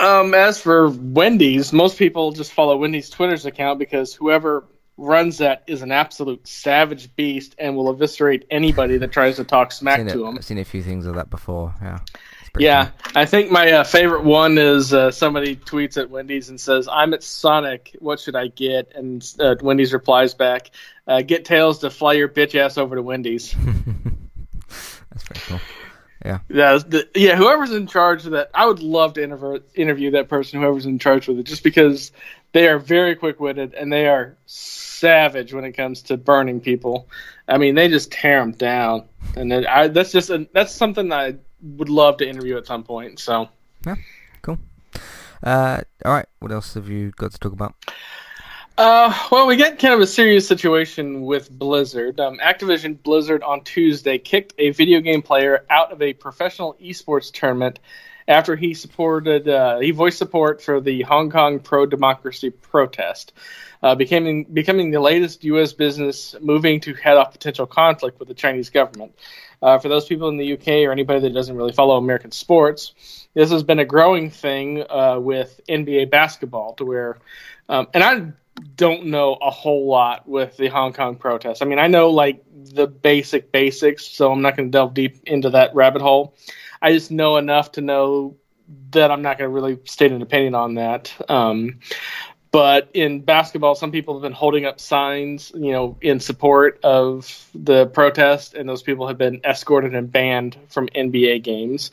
[0.00, 4.64] Um, as for Wendy's, most people just follow Wendy's Twitter's account because whoever
[4.96, 9.70] runs that is an absolute savage beast and will eviscerate anybody that tries to talk
[9.70, 10.36] smack Seen it, to him.
[10.36, 11.72] I've seen a few things of that before.
[11.80, 12.00] Yeah.
[12.56, 13.12] Pretty Yeah, cool.
[13.20, 17.12] I think my uh, favorite one is uh, somebody tweets at Wendy's and says, "I'm
[17.12, 17.94] at Sonic.
[17.98, 20.70] What should I get?" And uh, Wendy's replies back,
[21.06, 23.54] uh, "Get Tails to fly your bitch ass over to Wendy's."
[24.68, 25.60] That's pretty cool.
[26.24, 27.36] yeah, the, yeah.
[27.36, 30.62] Whoever's in charge of that, I would love to interview interview that person.
[30.62, 32.10] Whoever's in charge with it, just because
[32.52, 37.06] they are very quick witted and they are savage when it comes to burning people.
[37.46, 39.04] I mean, they just tear them down,
[39.36, 42.84] and then I, that's just a, that's something I would love to interview at some
[42.84, 43.18] point.
[43.18, 43.48] So.
[43.86, 43.96] yeah,
[45.42, 46.26] Uh, all right.
[46.40, 47.74] What else have you got to talk about?
[48.78, 52.20] Uh, well, we get kind of a serious situation with Blizzard.
[52.20, 57.32] Um, Activision Blizzard on Tuesday kicked a video game player out of a professional esports
[57.32, 57.78] tournament
[58.28, 63.32] after he supported uh, he voiced support for the Hong Kong pro democracy protest,
[63.82, 65.72] uh, becoming becoming the latest U.S.
[65.72, 69.14] business moving to head off potential conflict with the Chinese government.
[69.62, 73.26] Uh, for those people in the UK or anybody that doesn't really follow American sports,
[73.34, 77.18] this has been a growing thing uh, with NBA basketball, to where,
[77.68, 78.32] um, and I
[78.76, 81.62] don't know a whole lot with the Hong Kong protests.
[81.62, 85.22] I mean, I know like the basic basics, so I'm not going to delve deep
[85.24, 86.36] into that rabbit hole.
[86.80, 88.36] I just know enough to know
[88.90, 91.14] that I'm not going to really state an opinion on that.
[91.28, 91.80] Um,
[92.56, 97.46] but in basketball, some people have been holding up signs, you know, in support of
[97.54, 101.90] the protest, and those people have been escorted and banned from NBA games.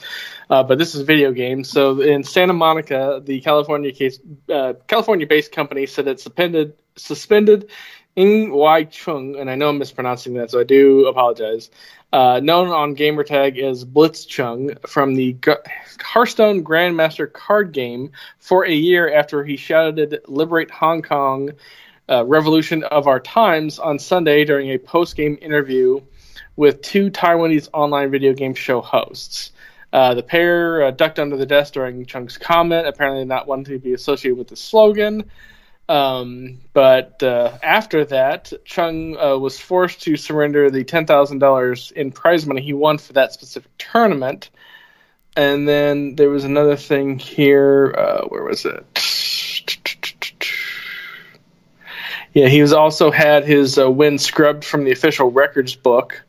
[0.49, 1.69] Uh, but this is video games.
[1.69, 7.69] So in Santa Monica, the California case, uh, California-based company said it suspended suspended
[8.15, 11.71] Ing Wai Chung, and I know I'm mispronouncing that, so I do apologize.
[12.11, 15.51] Uh, known on gamertag as Blitz Chung from the G-
[15.99, 21.53] Hearthstone Grandmaster card game for a year after he shouted "Liberate Hong Kong,
[22.07, 25.99] uh, Revolution of Our Times" on Sunday during a post-game interview
[26.55, 29.51] with two Taiwanese online video game show hosts.
[29.91, 33.79] Uh, the pair uh, ducked under the desk during Chung's comment, apparently not wanting to
[33.79, 35.23] be associated with the slogan.
[35.89, 41.91] Um, but uh, after that, Chung uh, was forced to surrender the ten thousand dollars
[41.91, 44.49] in prize money he won for that specific tournament.
[45.35, 47.93] And then there was another thing here.
[47.97, 48.85] Uh, where was it?
[52.33, 56.23] Yeah, he was also had his uh, win scrubbed from the official records book.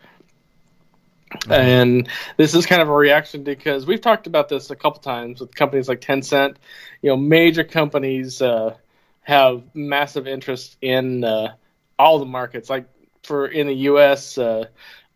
[1.49, 5.40] And this is kind of a reaction because we've talked about this a couple times
[5.40, 6.57] with companies like Tencent.
[7.03, 8.77] You know, major companies uh,
[9.25, 11.55] have massive interest in uh,
[11.99, 12.71] all the markets.
[12.71, 12.87] Like
[13.23, 14.67] for in the U.S., uh,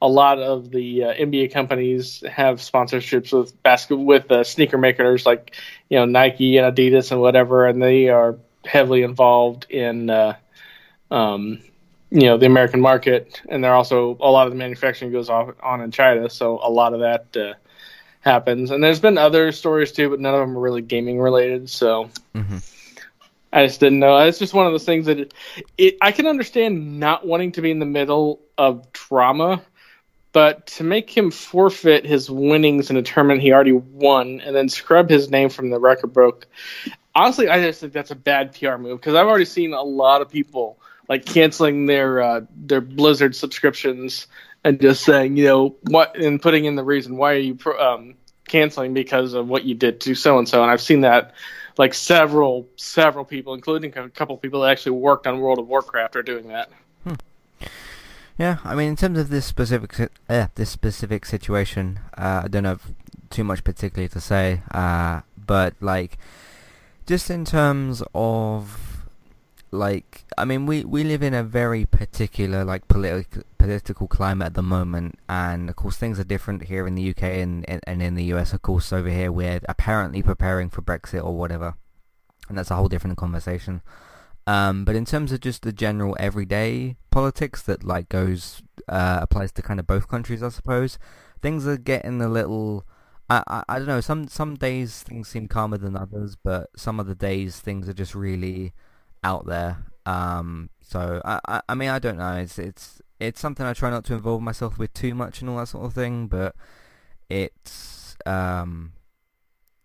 [0.00, 5.26] a lot of the uh, NBA companies have sponsorships with basket with uh, sneaker makers
[5.26, 5.54] like
[5.88, 10.36] you know Nike and Adidas and whatever, and they are heavily involved in, uh,
[11.10, 11.60] um,
[12.10, 15.54] you know, the American market, and they're also a lot of the manufacturing goes off,
[15.62, 17.54] on in China, so a lot of that uh,
[18.20, 18.70] happens.
[18.70, 21.68] And there's been other stories too, but none of them are really gaming related.
[21.70, 22.10] So.
[22.34, 22.58] Mm-hmm.
[23.52, 24.18] I just didn't know.
[24.18, 25.34] It's just one of those things that it,
[25.78, 29.62] it, I can understand not wanting to be in the middle of drama,
[30.32, 34.68] but to make him forfeit his winnings in a tournament he already won and then
[34.68, 36.46] scrub his name from the record book,
[37.14, 40.20] honestly, I just think that's a bad PR move because I've already seen a lot
[40.20, 44.26] of people like canceling their uh, their Blizzard subscriptions
[44.62, 48.14] and just saying, you know, what and putting in the reason why are you um,
[48.46, 51.34] canceling because of what you did to so and so, and I've seen that
[51.78, 55.68] like several several people, including a couple of people that actually worked on World of
[55.68, 56.70] Warcraft, are doing that.
[57.04, 57.14] Hmm.
[58.36, 62.64] Yeah, I mean, in terms of this specific uh, this specific situation, uh, I don't
[62.64, 62.92] have
[63.30, 66.18] too much particularly to say, uh, but like,
[67.06, 68.87] just in terms of
[69.70, 74.54] like I mean we we live in a very particular like political political climate at
[74.54, 78.14] the moment and of course things are different here in the UK and and in
[78.14, 81.74] the US of course over here we're apparently preparing for Brexit or whatever
[82.48, 83.82] and that's a whole different conversation.
[84.46, 89.52] Um, but in terms of just the general everyday politics that like goes uh, applies
[89.52, 90.98] to kind of both countries I suppose
[91.42, 92.86] things are getting a little
[93.28, 96.98] I, I, I don't know some some days things seem calmer than others but some
[96.98, 98.72] of the days things are just really
[99.24, 99.78] out there.
[100.06, 102.36] Um, so I, I, I mean, I don't know.
[102.36, 105.58] It's it's it's something I try not to involve myself with too much and all
[105.58, 106.28] that sort of thing.
[106.28, 106.54] But
[107.28, 108.92] it's um,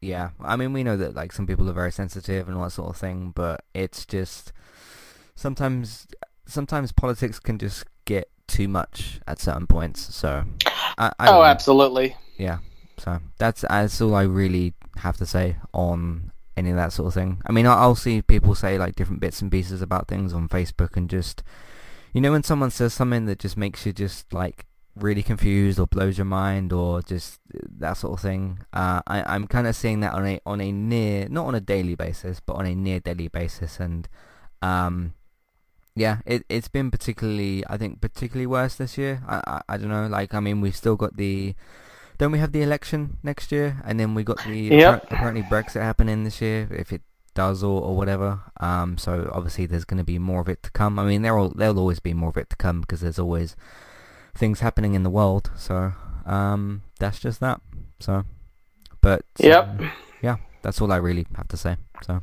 [0.01, 0.29] yeah.
[0.39, 2.89] I mean, we know that like some people are very sensitive and all that sort
[2.89, 3.31] of thing.
[3.35, 4.53] But it's just
[5.35, 6.07] sometimes
[6.45, 10.13] sometimes politics can just get too much at certain points.
[10.15, 10.45] So
[10.97, 12.15] I, I oh, absolutely.
[12.37, 12.59] Yeah.
[12.97, 17.13] So that's that's all I really have to say on any of that sort of
[17.13, 17.41] thing.
[17.45, 20.95] I mean, I'll see people say like different bits and pieces about things on Facebook
[20.95, 21.43] and just,
[22.13, 25.87] you know, when someone says something that just makes you just like really confused or
[25.87, 27.39] blows your mind or just
[27.79, 28.59] that sort of thing.
[28.71, 31.61] Uh, I, I'm kind of seeing that on a on a near, not on a
[31.61, 34.07] daily basis, but on a near daily basis, and
[34.61, 35.13] um,
[35.95, 39.23] yeah, it it's been particularly, I think, particularly worse this year.
[39.27, 41.55] I, I I don't know, like I mean, we've still got the
[42.23, 43.81] don't we have the election next year?
[43.83, 45.11] And then we got the yep.
[45.11, 47.01] apparently Brexit happening this year, if it
[47.33, 48.39] does or, or whatever.
[48.61, 50.97] Um, so obviously there's going to be more of it to come.
[50.99, 53.57] I mean, there will there'll always be more of it to come because there's always
[54.33, 55.51] things happening in the world.
[55.57, 55.91] So
[56.25, 57.59] um, that's just that.
[57.99, 58.23] So,
[59.01, 59.89] but yep, uh,
[60.21, 61.75] yeah, that's all I really have to say.
[62.03, 62.21] So.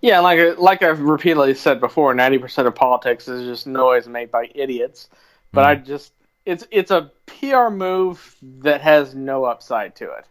[0.00, 4.30] Yeah, like like I've repeatedly said before, ninety percent of politics is just noise made
[4.30, 5.10] by idiots.
[5.52, 5.66] But mm.
[5.66, 6.14] I just
[6.46, 10.24] it's it's a PR move that has no upside to it.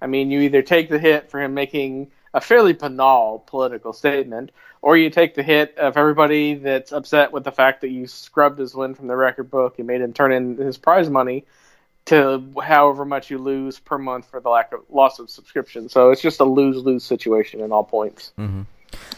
[0.00, 4.52] I mean, you either take the hit for him making a fairly banal political statement,
[4.82, 8.58] or you take the hit of everybody that's upset with the fact that you scrubbed
[8.58, 11.44] his win from the record book and made him turn in his prize money
[12.06, 15.88] to however much you lose per month for the lack of loss of subscription.
[15.88, 18.32] So it's just a lose lose situation in all points.
[18.38, 18.62] Mm-hmm.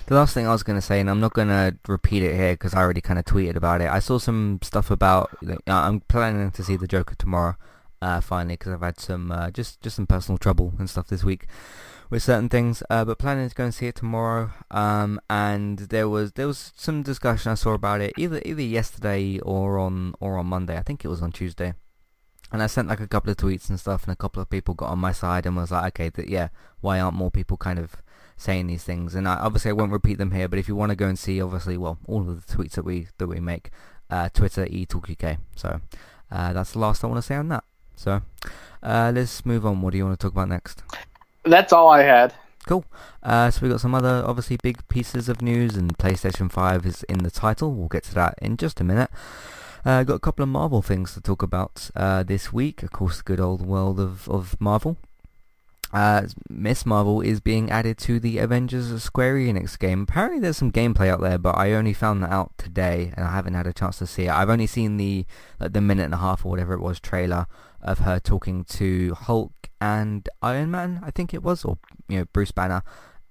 [0.07, 2.35] The last thing I was going to say, and I'm not going to repeat it
[2.35, 3.91] here because I already kind of tweeted about it.
[3.91, 5.37] I saw some stuff about.
[5.47, 7.57] Uh, I'm planning to see the Joker tomorrow,
[8.01, 11.25] uh, finally, because I've had some uh, just just some personal trouble and stuff this
[11.25, 11.47] week
[12.11, 12.83] with certain things.
[12.89, 14.51] Uh, but planning to go and see it tomorrow.
[14.71, 19.39] Um, and there was there was some discussion I saw about it either either yesterday
[19.41, 20.79] or on or on Monday.
[20.79, 21.75] I think it was on Tuesday.
[22.51, 24.73] And I sent like a couple of tweets and stuff, and a couple of people
[24.73, 26.49] got on my side and was like, okay, that yeah,
[26.81, 27.97] why aren't more people kind of
[28.39, 29.15] saying these things.
[29.15, 30.49] And I, obviously, I won't repeat them here.
[30.49, 32.85] But if you want to go and see, obviously, well, all of the tweets that
[32.85, 33.71] we that we make,
[34.09, 35.39] uh, Twitter eTalkUK.
[35.57, 35.81] So
[36.31, 37.65] uh, that's the last I want to say on that.
[37.97, 38.23] So
[38.83, 39.83] uh, let's move on.
[39.83, 40.83] What do you want to talk about next?
[41.45, 42.33] That's all I had.
[42.67, 42.85] Cool.
[43.23, 47.03] Uh, so we got some other obviously big pieces of news, and PlayStation 5 is
[47.05, 47.73] in the title.
[47.73, 49.11] We'll get to that in just a minute.
[49.85, 52.83] Uh, got a couple of Marvel things to talk about uh, this week.
[52.83, 54.99] Of course, the good old world of, of Marvel
[55.93, 60.03] uh, Miss Marvel is being added to the Avengers Square Enix game.
[60.03, 63.33] Apparently there's some gameplay out there, but I only found that out today and I
[63.33, 64.31] haven't had a chance to see it.
[64.31, 65.25] I've only seen the
[65.59, 67.47] like the minute and a half or whatever it was trailer
[67.81, 71.79] of her talking to Hulk and Iron Man, I think it was, or
[72.09, 72.83] you know Bruce Banner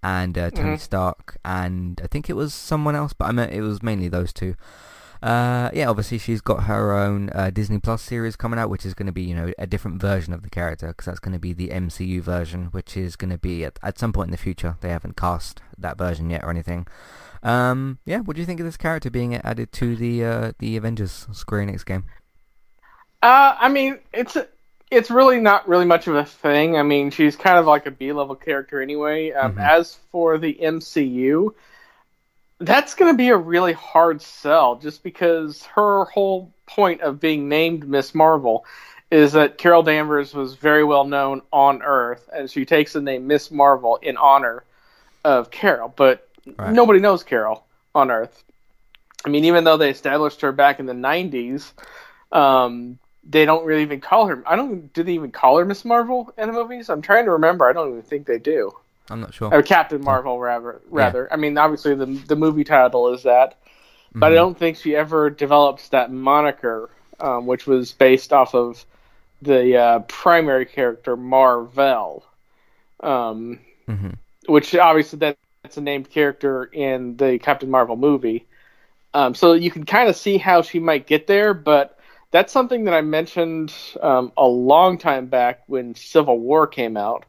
[0.01, 0.77] and uh, Tony mm-hmm.
[0.77, 4.33] Stark, and I think it was someone else, but I mean it was mainly those
[4.33, 4.55] two.
[5.21, 8.93] Uh, yeah, obviously she's got her own uh, Disney Plus series coming out, which is
[8.93, 11.39] going to be you know a different version of the character because that's going to
[11.39, 14.37] be the MCU version, which is going to be at, at some point in the
[14.37, 14.77] future.
[14.81, 16.87] They haven't cast that version yet or anything.
[17.43, 20.77] Um, yeah, what do you think of this character being added to the uh, the
[20.77, 22.05] Avengers Square Enix game?
[23.21, 24.37] Uh, I mean, it's
[24.89, 26.77] it's really not really much of a thing.
[26.77, 29.31] I mean, she's kind of like a B level character anyway.
[29.31, 29.59] Um, mm-hmm.
[29.59, 31.53] As for the MCU,
[32.59, 37.49] That's going to be a really hard sell, just because her whole point of being
[37.49, 38.65] named Miss Marvel
[39.09, 43.27] is that Carol Danvers was very well known on Earth, and she takes the name
[43.27, 44.63] Miss Marvel in honor
[45.23, 45.93] of Carol.
[45.95, 46.27] But
[46.57, 46.73] right.
[46.73, 47.63] nobody knows Carol
[47.95, 48.43] on Earth.
[49.25, 51.71] I mean, even though they established her back in the '90s,
[52.31, 54.43] um, they don't really even call her.
[54.45, 54.91] I don't.
[54.93, 56.89] Do they even call her Miss Marvel in the movies?
[56.89, 57.69] I'm trying to remember.
[57.69, 58.75] I don't even think they do.
[59.09, 59.53] I'm not sure.
[59.53, 60.81] Or Captain Marvel, rather.
[60.89, 61.33] Rather, yeah.
[61.33, 63.57] I mean, obviously the the movie title is that,
[64.11, 64.23] but mm-hmm.
[64.23, 66.89] I don't think she ever develops that moniker,
[67.19, 68.85] um, which was based off of
[69.41, 72.23] the uh, primary character Mar-Vell,
[73.01, 74.09] um, mm-hmm.
[74.47, 78.45] which obviously that's a named character in the Captain Marvel movie.
[79.13, 81.97] Um, so you can kind of see how she might get there, but
[82.31, 87.25] that's something that I mentioned um, a long time back when Civil War came out,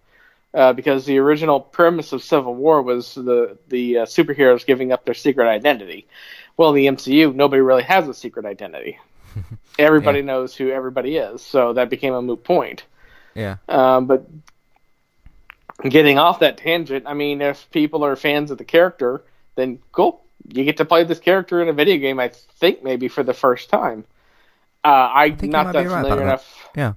[0.55, 5.05] uh, because the original premise of Civil War was the the uh, superheroes giving up
[5.05, 6.07] their secret identity.
[6.57, 8.99] Well, in the MCU, nobody really has a secret identity.
[9.79, 10.25] everybody yeah.
[10.25, 12.85] knows who everybody is, so that became a moot point.
[13.35, 13.57] Yeah.
[13.69, 14.27] Um, but
[15.89, 19.23] getting off that tangent, I mean, if people are fans of the character,
[19.55, 22.19] then cool, you get to play this character in a video game.
[22.19, 24.05] I think maybe for the first time.
[24.85, 26.69] Uh, I'm not that familiar right enough.
[26.77, 26.95] Yeah.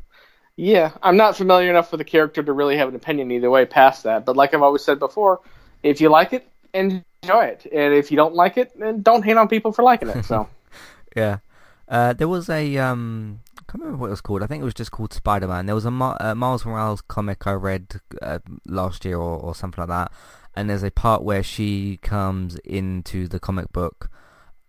[0.56, 3.66] Yeah, I'm not familiar enough with the character to really have an opinion either way
[3.66, 4.26] past that.
[4.26, 5.40] But like I've always said before,
[5.82, 9.38] if you like it, enjoy it, and if you don't like it, then don't hate
[9.38, 10.24] on people for liking it.
[10.26, 10.48] So.
[11.16, 11.40] yeah.
[11.88, 14.44] Uh, there was a um, I can't remember what it was called.
[14.44, 15.66] I think it was just called Spider Man.
[15.66, 19.56] There was a Ma- uh, Miles Morales comic I read uh, last year or, or
[19.56, 20.12] something like that,
[20.56, 24.10] and there's a part where she comes into the comic book,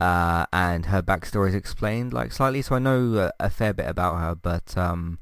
[0.01, 2.62] uh, and her backstory is explained like slightly.
[2.62, 5.18] So I know a, a fair bit about her, but um,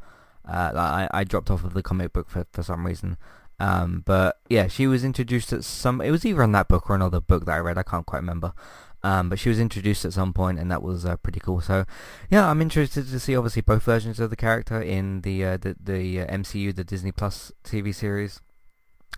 [0.47, 3.16] uh, I, I dropped off of the comic book for for some reason.
[3.59, 6.01] Um, but yeah, she was introduced at some.
[6.01, 7.78] It was either in that book or another book that I read.
[7.78, 8.55] I can't quite remember.
[9.03, 11.62] Um, but she was introduced at some point, and that was uh, pretty cool.
[11.62, 11.86] So,
[12.28, 15.76] yeah, I'm interested to see obviously both versions of the character in the uh, the,
[15.82, 18.41] the uh, MCU, the Disney Plus TV series,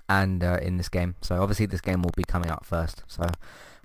[0.08, 1.16] and uh, in this game.
[1.20, 3.02] So obviously this game will be coming out first.
[3.06, 3.24] So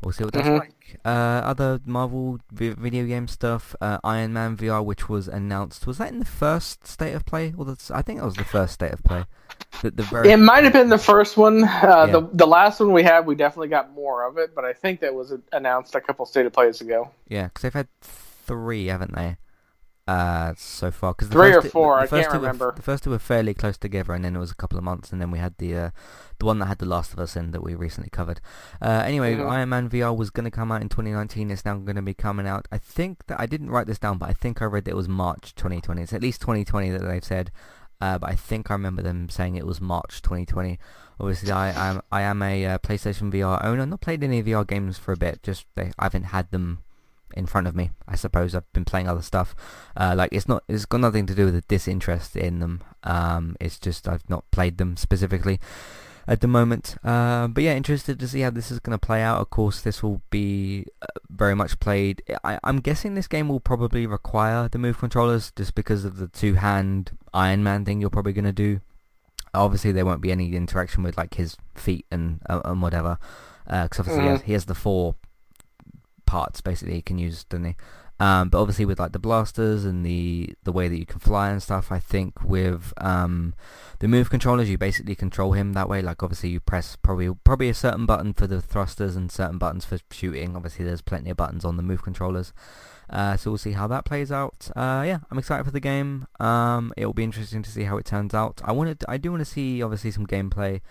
[0.02, 0.58] we'll see what that's mm-hmm.
[0.58, 1.00] like.
[1.04, 5.88] Uh, other Marvel v- video game stuff, uh, Iron Man VR, which was announced.
[5.88, 7.54] Was that in the first state of play?
[7.56, 9.26] Well, that's, I think that was the first state of play.
[9.82, 10.32] The, the very...
[10.32, 11.64] It might have been the first one.
[11.64, 12.06] Uh, yeah.
[12.08, 15.00] The the last one we had, we definitely got more of it, but I think
[15.02, 17.12] that was announced a couple state of plays ago.
[17.28, 19.38] Yeah, because they've had three, haven't they?
[20.08, 22.68] Uh, so far, because three or four, the, the I can't remember.
[22.68, 24.84] Were, the first two were fairly close together, and then it was a couple of
[24.84, 25.89] months, and then we had the uh,
[26.39, 28.39] the one that had The Last of Us in that we recently covered.
[28.82, 29.49] Uh, anyway, mm-hmm.
[29.49, 31.51] Iron Man VR was going to come out in 2019.
[31.51, 32.70] It's now going to be coming out.
[32.72, 34.95] I think that I didn't write this down, but I think I read that it
[34.95, 36.01] was March 2020.
[36.01, 37.51] It's at least 2020 that they've said.
[37.99, 40.78] Uh, but I think I remember them saying it was March 2020.
[41.20, 43.86] Obviously, I am I am a uh, PlayStation VR owner.
[43.86, 45.41] Not played any VR games for a bit.
[45.41, 46.84] Just they, I haven't had them
[47.38, 47.91] in front of me.
[48.07, 49.55] I suppose I've been playing other stuff.
[49.95, 52.83] Uh, like it's not it's got nothing to do with a disinterest in them.
[53.03, 55.59] Um, it's just I've not played them specifically
[56.27, 56.97] at the moment.
[57.03, 59.39] Uh, but yeah, interested to see how this is going to play out.
[59.39, 62.21] Of course, this will be uh, very much played.
[62.43, 66.27] I, am guessing this game will probably require the move controllers just because of the
[66.27, 68.81] two-hand Iron Man thing you're probably going to do.
[69.53, 73.17] Obviously, there won't be any interaction with like his feet and uh, and whatever,
[73.65, 74.23] because uh, obviously mm.
[74.23, 75.15] he, has, he has the four
[76.28, 77.75] parts basically he can use, doesn't he?
[78.19, 81.49] Um, but obviously with like the blasters and the the way that you can fly
[81.49, 83.53] and stuff, I think with um,
[83.99, 86.01] the move controllers, you basically control him that way.
[86.01, 89.86] Like obviously you press probably probably a certain button for the thrusters and certain buttons
[89.86, 90.55] for shooting.
[90.55, 92.53] Obviously there's plenty of buttons on the move controllers.
[93.09, 94.69] Uh, so we'll see how that plays out.
[94.75, 96.28] Uh, yeah, I'm excited for the game.
[96.39, 98.61] Um, it will be interesting to see how it turns out.
[98.65, 100.82] I wanted, I do want to see obviously some gameplay.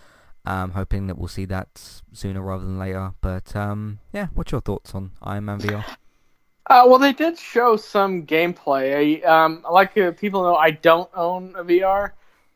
[0.47, 1.69] Um, hoping that we'll see that
[2.13, 3.13] sooner rather than later.
[3.21, 5.85] But um, yeah, what's your thoughts on Iron Man VR?
[6.69, 9.23] Uh, well, they did show some gameplay.
[9.23, 12.13] I, um, like uh, people know, I don't own a VR,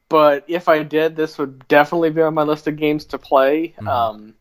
[0.08, 3.74] but if I did, this would definitely be on my list of games to play.
[3.78, 3.88] Mm-hmm.
[3.88, 4.34] Um,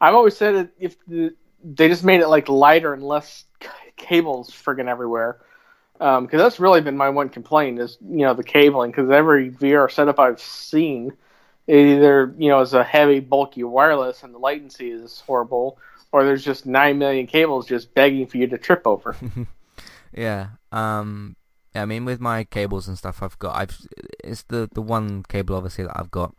[0.00, 3.68] I've always said that if the, they just made it like lighter and less c-
[3.96, 5.40] cables friggin' everywhere,
[5.94, 8.90] because um, that's really been my one complaint is you know the cabling.
[8.90, 11.12] Because every VR setup I've seen,
[11.68, 15.78] either you know is a heavy, bulky wireless, and the latency is horrible
[16.14, 19.16] or there's just nine million cables just begging for you to trip over.
[20.16, 20.50] yeah.
[20.70, 21.34] Um.
[21.74, 23.76] I mean, with my cables and stuff, I've got I've
[24.22, 26.32] it's the the one cable obviously that I've got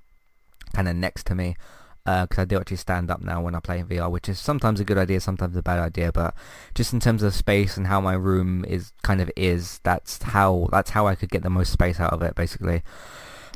[0.73, 1.57] kind of next to me
[2.05, 4.39] because uh, I do actually stand up now when I play in VR, which is
[4.39, 6.13] sometimes a good idea, sometimes a bad idea.
[6.13, 6.35] But
[6.73, 10.69] just in terms of space and how my room is kind of is, that's how
[10.71, 12.81] that's how I could get the most space out of it, basically.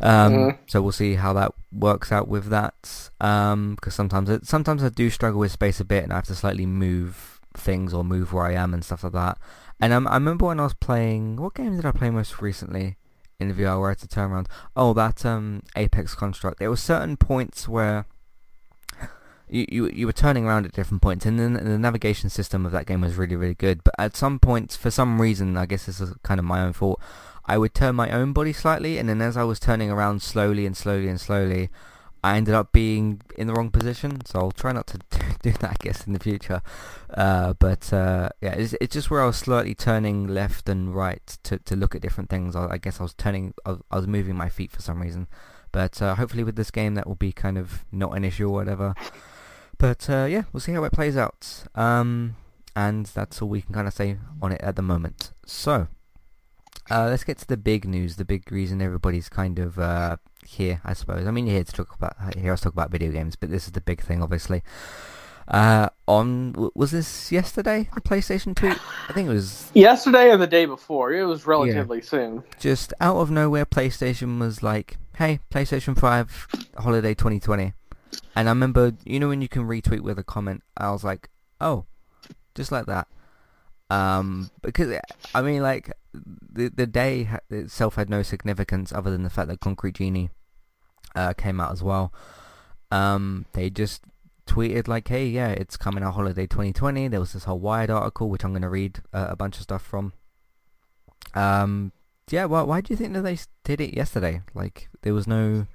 [0.01, 0.57] Um, Mhm.
[0.67, 3.09] So we'll see how that works out with that.
[3.19, 6.35] Because sometimes it, sometimes I do struggle with space a bit, and I have to
[6.35, 9.37] slightly move things or move where I am and stuff like that.
[9.81, 12.97] And um, I remember when I was playing, what game did I play most recently
[13.39, 14.47] in the VR where I had to turn around?
[14.75, 16.59] Oh, that um, Apex Construct.
[16.59, 18.05] There were certain points where
[19.49, 22.71] you, you you were turning around at different points, and then the navigation system of
[22.71, 23.83] that game was really really good.
[23.83, 26.73] But at some points, for some reason, I guess this is kind of my own
[26.73, 27.01] fault.
[27.49, 30.67] I would turn my own body slightly, and then as I was turning around slowly
[30.67, 31.71] and slowly and slowly,
[32.23, 34.23] I ended up being in the wrong position.
[34.23, 34.99] So I'll try not to
[35.41, 36.61] do that, I guess, in the future.
[37.11, 41.25] Uh, but uh, yeah, it's, it's just where I was slightly turning left and right
[41.41, 42.55] to, to look at different things.
[42.55, 45.01] I, I guess I was turning, I was, I was moving my feet for some
[45.01, 45.27] reason.
[45.71, 48.53] But uh, hopefully with this game that will be kind of not an issue or
[48.53, 48.93] whatever.
[49.79, 51.63] But uh, yeah, we'll see how it plays out.
[51.73, 52.35] Um,
[52.75, 55.31] and that's all we can kind of say on it at the moment.
[55.47, 55.87] So,
[56.91, 60.81] uh, let's get to the big news, the big reason everybody's kind of uh, here,
[60.83, 61.27] I suppose.
[61.27, 63.65] I mean, you're here to talk about, hear us talk about video games, but this
[63.65, 64.63] is the big thing, obviously.
[65.47, 67.89] Uh, on was this yesterday?
[67.95, 68.77] The PlayStation tweet?
[69.09, 72.43] I think it was Yesterday or the day before, it was relatively soon.
[72.59, 73.65] just out of nowhere.
[73.65, 76.47] PlayStation was like, "Hey, PlayStation Five
[76.77, 77.73] Holiday 2020,"
[78.35, 81.29] and I remember, you know, when you can retweet with a comment, I was like,
[81.59, 81.85] "Oh,
[82.53, 83.07] just like that."
[83.89, 84.99] Um, because
[85.33, 89.47] I mean, like the the day ha- itself had no significance other than the fact
[89.49, 90.29] that Concrete Genie
[91.15, 92.13] uh, came out as well.
[92.91, 94.03] Um, they just
[94.47, 98.29] tweeted like, "Hey, yeah, it's coming out holiday 2020." There was this whole Wired article,
[98.29, 100.13] which I'm going to read uh, a bunch of stuff from.
[101.35, 101.91] Um,
[102.29, 104.41] yeah, well, why do you think that they did it yesterday?
[104.53, 105.67] Like, there was no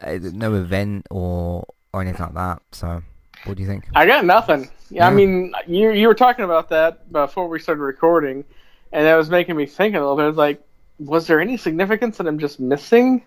[0.00, 2.62] uh, no event or or anything like that.
[2.72, 3.02] So,
[3.44, 3.86] what do you think?
[3.94, 4.70] I got nothing.
[4.90, 8.44] Yeah, I mean, you you were talking about that before we started recording,
[8.92, 10.24] and that was making me think a little bit.
[10.24, 10.62] I was Like,
[10.98, 13.22] was there any significance that I'm just missing?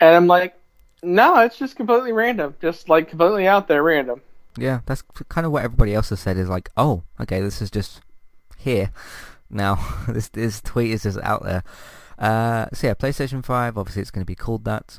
[0.00, 0.54] And I'm like,
[1.02, 4.20] no, it's just completely random, just like completely out there, random.
[4.56, 6.36] Yeah, that's kind of what everybody else has said.
[6.36, 8.00] Is like, oh, okay, this is just
[8.58, 8.92] here
[9.48, 10.04] now.
[10.08, 11.62] this this tweet is just out there.
[12.18, 13.78] Uh, so yeah, PlayStation Five.
[13.78, 14.98] Obviously, it's going to be called that.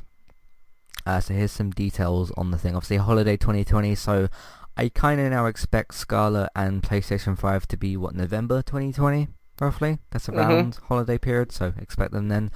[1.04, 2.74] Uh, so here's some details on the thing.
[2.76, 3.94] Obviously, holiday 2020.
[3.94, 4.28] So
[4.76, 9.28] I kind of now expect Scarlett and PlayStation 5 to be what November 2020,
[9.62, 9.98] roughly.
[10.10, 10.36] That's Mhm.
[10.36, 11.52] around holiday period.
[11.52, 12.50] So expect them then.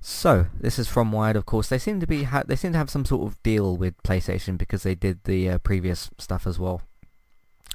[0.00, 1.68] So this is from Wired, of course.
[1.68, 4.56] They seem to be ha- they seem to have some sort of deal with PlayStation
[4.56, 6.80] because they did the uh, previous stuff as well.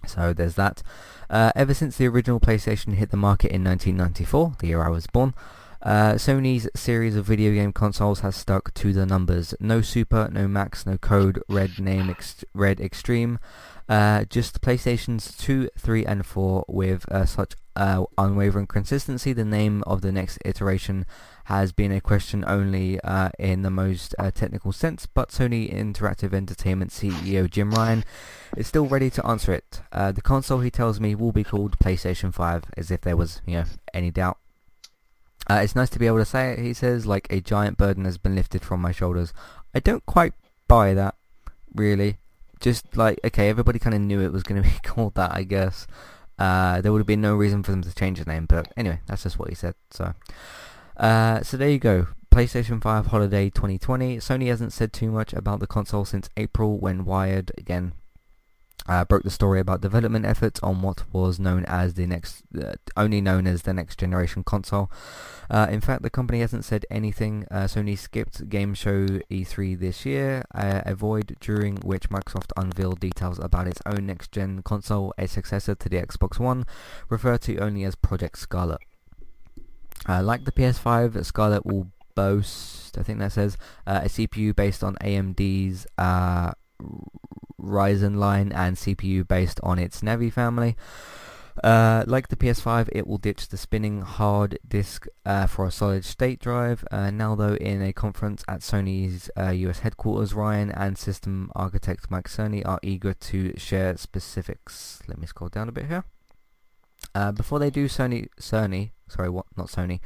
[0.07, 0.81] So there's that.
[1.29, 5.07] Uh, ever since the original PlayStation hit the market in 1994, the year I was
[5.07, 5.33] born,
[5.81, 9.53] uh, Sony's series of video game consoles has stuck to the numbers.
[9.59, 13.39] No Super, no Max, no Code, Red Name, ex- Red Extreme.
[13.87, 19.31] Uh, just PlayStations 2, 3 and 4 with uh, such uh, unwavering consistency.
[19.31, 21.05] The name of the next iteration
[21.45, 26.33] has been a question only uh, in the most uh, technical sense, but Sony Interactive
[26.33, 28.03] Entertainment CEO Jim Ryan
[28.57, 29.81] is still ready to answer it.
[29.91, 33.57] The console, he tells me, will be called PlayStation 5, as if there was, you
[33.57, 34.39] know, any doubt.
[35.47, 38.05] Uh, it's nice to be able to say it, he says, like a giant burden
[38.05, 39.31] has been lifted from my shoulders.
[39.75, 40.33] I don't quite
[40.67, 41.15] buy that,
[41.75, 42.17] really.
[42.59, 45.43] Just like, okay, everybody kind of knew it was going to be called that, I
[45.43, 45.87] guess.
[46.37, 48.99] Uh, there would have been no reason for them to change the name, but anyway,
[49.07, 49.75] that's just what he said.
[49.91, 50.13] So,
[50.97, 52.07] uh, so there you go.
[52.29, 54.17] PlayStation 5 Holiday 2020.
[54.17, 57.93] Sony hasn't said too much about the console since April when Wired, again,
[58.87, 62.73] uh, broke the story about development efforts on what was known as the next, uh,
[62.95, 64.91] only known as the next generation console.
[65.49, 67.45] Uh, in fact, the company hasn't said anything.
[67.49, 72.99] Uh, Sony skipped Game Show E3 this year, uh, a void during which Microsoft unveiled
[72.99, 76.65] details about its own next-gen console, a successor to the Xbox One,
[77.09, 78.81] referred to only as Project Scarlett.
[80.07, 83.57] Uh, like the PS5, Scarlett will boast, I think that says,
[83.87, 85.87] a CPU based on AMD's
[87.65, 90.75] Ryzen line and CPU based on its Navi family.
[91.63, 96.03] Uh, like the PS5, it will ditch the spinning hard disk uh, for a solid
[96.03, 96.85] state drive.
[96.91, 102.27] Uh, now, though, in a conference at Sony's US headquarters, Ryan and system architect Mike
[102.27, 104.99] Cerny are eager to share specifics.
[105.07, 106.03] Let me scroll down a bit here.
[107.13, 109.45] Uh, before they do, Sony, Cerny, sorry, what?
[109.55, 110.01] Not Sony.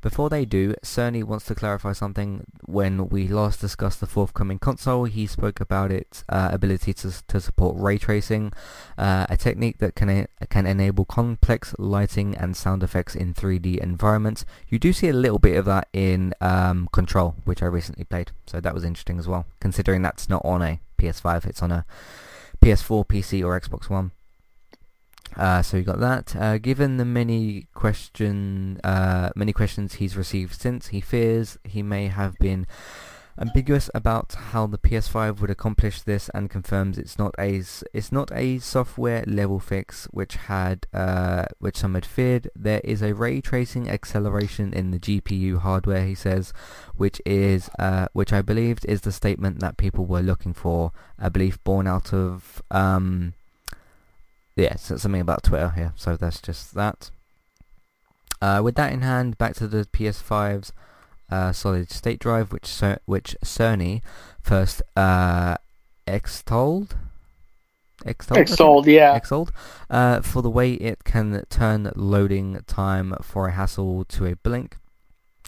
[0.00, 2.46] Before they do, Cerny wants to clarify something.
[2.64, 7.40] When we last discussed the forthcoming console, he spoke about its uh, ability to, to
[7.40, 8.52] support ray tracing,
[8.96, 14.46] uh, a technique that can can enable complex lighting and sound effects in 3D environments.
[14.68, 18.30] You do see a little bit of that in um, Control, which I recently played,
[18.46, 19.44] so that was interesting as well.
[19.60, 21.84] Considering that's not on a PS5, it's on a
[22.62, 24.12] PS4, PC, or Xbox One.
[25.36, 26.34] Uh, so you got that.
[26.36, 32.08] Uh, given the many question, uh, many questions he's received since, he fears he may
[32.08, 32.66] have been
[33.38, 37.62] ambiguous about how the PS5 would accomplish this, and confirms it's not a
[37.94, 42.50] it's not a software level fix, which had uh, which some had feared.
[42.54, 46.52] There is a ray tracing acceleration in the GPU hardware, he says,
[46.96, 50.92] which is uh, which I believed is the statement that people were looking for.
[51.18, 53.34] A belief born out of um,
[54.56, 55.92] yeah, so something about Twitter here.
[55.96, 57.10] So that's just that.
[58.42, 60.72] Uh, with that in hand, back to the PS5's
[61.30, 64.02] uh, solid state drive, which Cer- which Cerny
[64.40, 65.56] first uh,
[66.06, 66.96] extolled.
[68.06, 69.14] Extolled, extolled yeah.
[69.14, 69.52] Extolled,
[69.90, 74.78] uh, for the way it can turn loading time for a hassle to a blink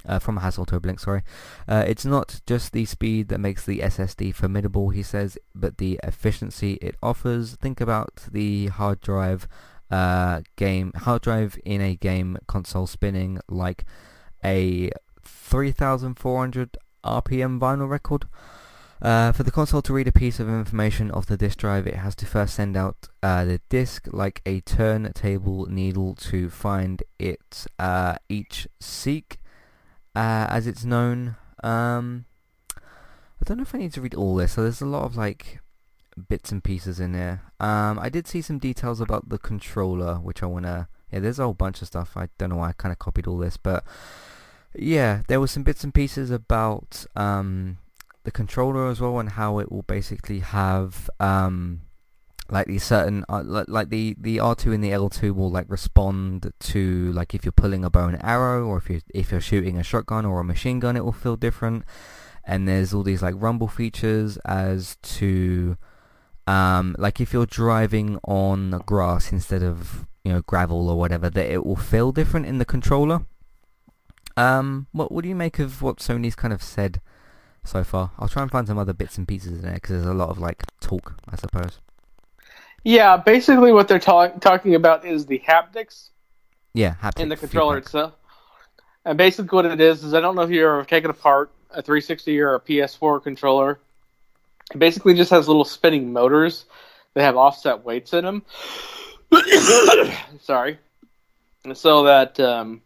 [0.06, 1.22] uh, from a hassle to a blink, sorry.
[1.68, 5.98] Uh, it's not just the speed that makes the SSD formidable, he says, but the
[6.02, 7.56] efficiency it offers.
[7.56, 9.48] Think about the hard drive
[9.90, 13.84] uh, game, hard drive in a game console spinning like
[14.44, 14.90] a
[15.22, 18.26] 3,400 RPM vinyl record.
[19.02, 21.96] Uh, for the console to read a piece of information off the disk drive, it
[21.96, 27.66] has to first send out uh, the disk like a turntable needle to find it
[27.80, 29.38] uh, each seek
[30.14, 31.36] uh, as it's known.
[31.62, 32.26] Um,
[32.76, 34.52] I don't know if I need to read all this.
[34.52, 35.60] So there's a lot of like
[36.28, 37.42] bits and pieces in there.
[37.58, 40.88] Um, I did see some details about the controller, which I wanna.
[41.10, 42.16] Yeah, there's a whole bunch of stuff.
[42.16, 43.84] I don't know why I kind of copied all this, but
[44.74, 47.78] yeah, there were some bits and pieces about um,
[48.24, 51.82] the controller as well and how it will basically have um,
[52.50, 57.12] like these certain uh, like the the R2 and the L2 will like respond to
[57.12, 59.82] like if you're pulling a bow and arrow or if you if you're shooting a
[59.82, 61.84] shotgun or a machine gun it will feel different.
[62.44, 65.76] And there's all these like rumble features as to
[66.46, 71.50] um like if you're driving on grass instead of you know gravel or whatever that
[71.50, 73.22] it will feel different in the controller.
[74.36, 77.00] Um what what do you make of what Sony's kind of said
[77.64, 78.10] so far?
[78.18, 80.30] I'll try and find some other bits and pieces in there because there's a lot
[80.30, 81.78] of like talk I suppose
[82.84, 86.08] yeah, basically what they're talk- talking about is the haptics.
[86.74, 87.86] Yeah, haptics in the controller feedback.
[87.86, 88.12] itself.
[89.04, 91.82] And basically what it is is I don't know if you've ever taken apart a
[91.82, 93.78] 360 or a PS4 controller.
[94.72, 96.64] It basically just has little spinning motors
[97.14, 98.42] that have offset weights in them.
[100.40, 100.78] Sorry.
[101.74, 102.82] So that um,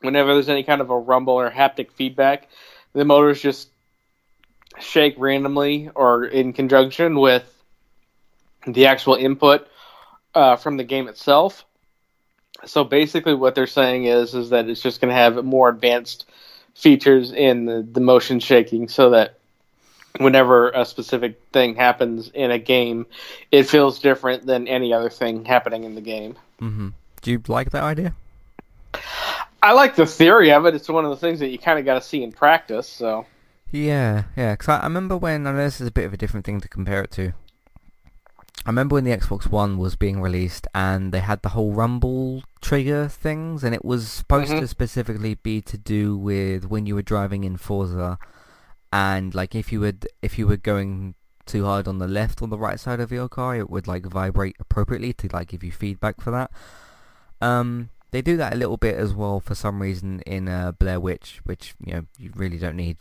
[0.00, 2.48] whenever there's any kind of a rumble or haptic feedback,
[2.92, 3.68] the motors just
[4.78, 7.59] shake randomly or in conjunction with
[8.66, 9.66] the actual input
[10.34, 11.64] uh, from the game itself.
[12.66, 16.26] So basically, what they're saying is is that it's just going to have more advanced
[16.74, 19.38] features in the, the motion shaking, so that
[20.18, 23.06] whenever a specific thing happens in a game,
[23.50, 26.36] it feels different than any other thing happening in the game.
[26.60, 26.88] Mm-hmm.
[27.22, 28.14] Do you like that idea?
[29.62, 30.74] I like the theory of it.
[30.74, 32.88] It's one of the things that you kind of got to see in practice.
[32.88, 33.26] So.
[33.70, 34.54] Yeah, yeah.
[34.54, 36.60] Because I, I remember when I know this is a bit of a different thing
[36.60, 37.32] to compare it to,
[38.66, 42.42] I remember when the Xbox One was being released and they had the whole rumble
[42.60, 44.60] trigger things and it was supposed mm-hmm.
[44.60, 48.18] to specifically be to do with when you were driving in Forza
[48.92, 51.14] and like if you would if you were going
[51.46, 54.04] too hard on the left or the right side of your car it would like
[54.04, 56.50] vibrate appropriately to like give you feedback for that.
[57.40, 61.00] Um they do that a little bit as well for some reason in uh, Blair
[61.00, 62.98] Witch which you know you really don't need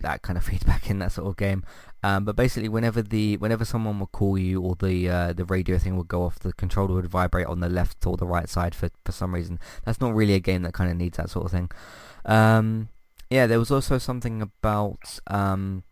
[0.00, 1.64] that kind of feedback in that sort of game.
[2.02, 5.78] Um, but basically, whenever the whenever someone would call you or the uh, the radio
[5.78, 8.74] thing would go off, the controller would vibrate on the left or the right side
[8.74, 9.58] for for some reason.
[9.84, 11.70] That's not really a game that kind of needs that sort of thing.
[12.24, 12.88] Um,
[13.28, 15.84] yeah, there was also something about um,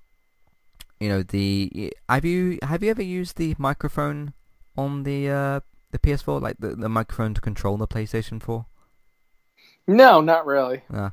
[0.99, 4.33] you know the have you have you ever used the microphone
[4.77, 8.65] on the uh, the PS4 like the the microphone to control the PlayStation 4?
[9.87, 10.83] No, not really.
[10.93, 11.11] Uh,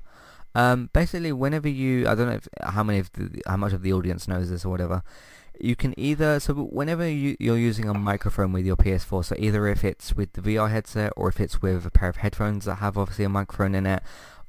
[0.55, 3.81] um, basically, whenever you, I don't know if, how many of the, how much of
[3.81, 5.03] the audience knows this or whatever,
[5.59, 9.67] you can either so whenever you, you're using a microphone with your PS4, so either
[9.67, 12.75] if it's with the VR headset or if it's with a pair of headphones that
[12.75, 14.01] have obviously a microphone in it,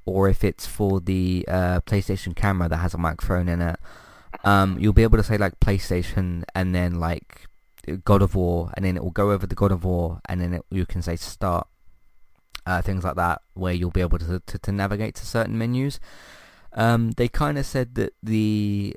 [0.05, 3.79] or if it's for the uh, PlayStation camera that has a microphone in it,
[4.45, 7.47] um, you'll be able to say like PlayStation and then like
[8.05, 10.55] God of War, and then it will go over the God of War, and then
[10.55, 11.67] it, you can say start
[12.67, 16.01] uh, things like that, where you'll be able to to, to navigate to certain menus.
[16.73, 18.95] Um, they kind of said that the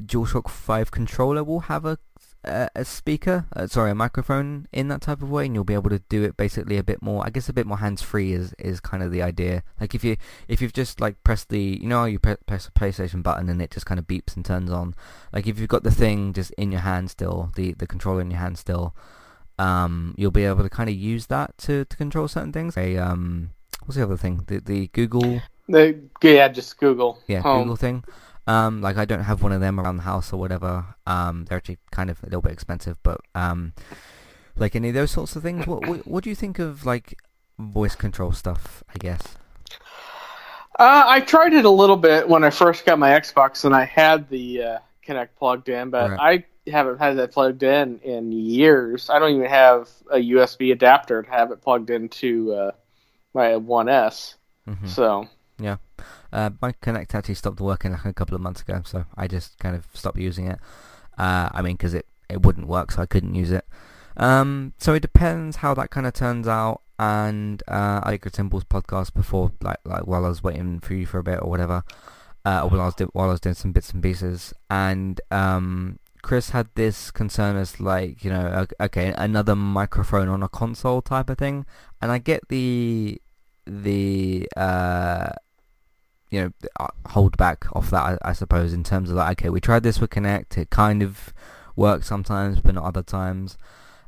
[0.00, 1.98] DualShock 5 controller will have a
[2.44, 5.74] a, a speaker, uh, sorry, a microphone in that type of way, and you'll be
[5.74, 7.24] able to do it basically a bit more.
[7.24, 9.62] I guess a bit more hands-free is is kind of the idea.
[9.80, 10.16] Like if you
[10.48, 13.70] if you've just like pressed the, you know, you press a PlayStation button and it
[13.70, 14.94] just kind of beeps and turns on.
[15.32, 18.30] Like if you've got the thing just in your hand still, the the controller in
[18.30, 18.94] your hand still,
[19.60, 22.76] um, you'll be able to kind of use that to, to control certain things.
[22.78, 23.50] A um,
[23.84, 24.44] what's the other thing?
[24.46, 25.42] The the Google.
[25.68, 27.18] The yeah, just Google.
[27.26, 27.62] Yeah, Home.
[27.62, 28.04] Google thing.
[28.46, 30.96] Um, like I don't have one of them around the house or whatever.
[31.06, 33.74] Um, they're actually kind of a little bit expensive, but um,
[34.56, 35.66] like any of those sorts of things.
[35.66, 37.18] What what, what do you think of like
[37.58, 38.82] voice control stuff?
[38.94, 39.36] I guess.
[40.78, 43.84] Uh, I tried it a little bit when I first got my Xbox and I
[43.84, 46.20] had the uh, Kinect plugged in, but Right.
[46.38, 49.10] I haven't had that plugged in in years.
[49.10, 52.70] I don't even have a USB adapter to have it plugged into uh,
[53.34, 54.36] my One S.
[54.68, 54.88] Mhm.
[54.88, 55.76] So yeah,
[56.32, 59.58] Uh, my Kinect actually stopped working like a couple of months ago, so I just
[59.58, 60.58] kind of stopped using it.
[61.18, 63.66] Uh, I mean, because it, it wouldn't work, so I couldn't use it.
[64.16, 66.80] Um, so it depends how that kind of turns out.
[66.98, 71.06] And uh, I did Symbols podcast before, like like while I was waiting for you
[71.06, 71.82] for a bit or whatever,
[72.44, 74.52] uh, while I was do- while I was doing some bits and pieces.
[74.68, 80.48] And um, Chris had this concern as like you know, okay, another microphone on a
[80.48, 81.66] console type of thing.
[82.00, 83.20] And I get the
[83.66, 85.30] the uh,
[86.30, 89.50] you know uh, hold back off that I, I suppose in terms of like okay
[89.50, 91.32] we tried this with Kinect it kind of
[91.76, 93.58] works sometimes but not other times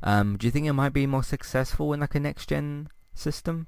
[0.01, 3.67] um, do you think it might be more successful in like a next gen system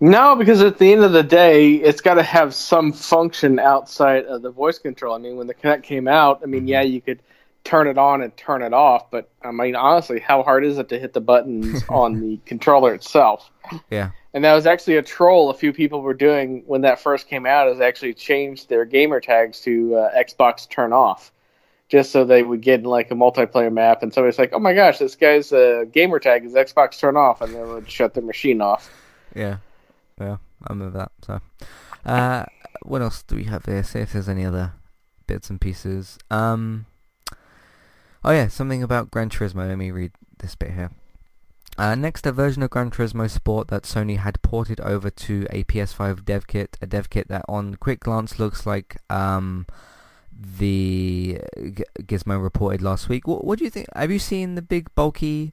[0.00, 4.24] no, because at the end of the day, it's got to have some function outside
[4.24, 5.14] of the voice control.
[5.14, 7.20] I mean, when the Kinect came out, I mean, yeah, you could
[7.64, 10.88] turn it on and turn it off, but I mean, honestly, how hard is it
[10.88, 13.50] to hit the buttons on the controller itself?
[13.90, 17.28] yeah And that was actually a troll a few people were doing when that first
[17.28, 21.32] came out is actually changed their gamer tags to uh, Xbox turn off.
[21.88, 24.72] Just so they would get in like a multiplayer map and somebody's like, Oh my
[24.72, 28.22] gosh, this guy's uh, gamer tag is Xbox turn off and they would shut their
[28.22, 28.90] machine off.
[29.34, 29.58] yeah
[30.24, 31.40] yeah I remember that so
[32.04, 32.44] uh,
[32.82, 34.72] what else do we have here see if there's any other
[35.26, 36.86] bits and pieces um
[38.24, 40.90] oh yeah something about Gran Turismo let me read this bit here
[41.78, 45.64] Uh, next, a version of Gran Turismo Sport that Sony had ported over to a
[45.64, 49.64] PS5 dev kit, a dev kit that on quick glance looks like um,
[50.32, 53.26] the G- Gizmo reported last week.
[53.26, 53.86] What, what do you think?
[53.94, 55.52] Have you seen the big bulky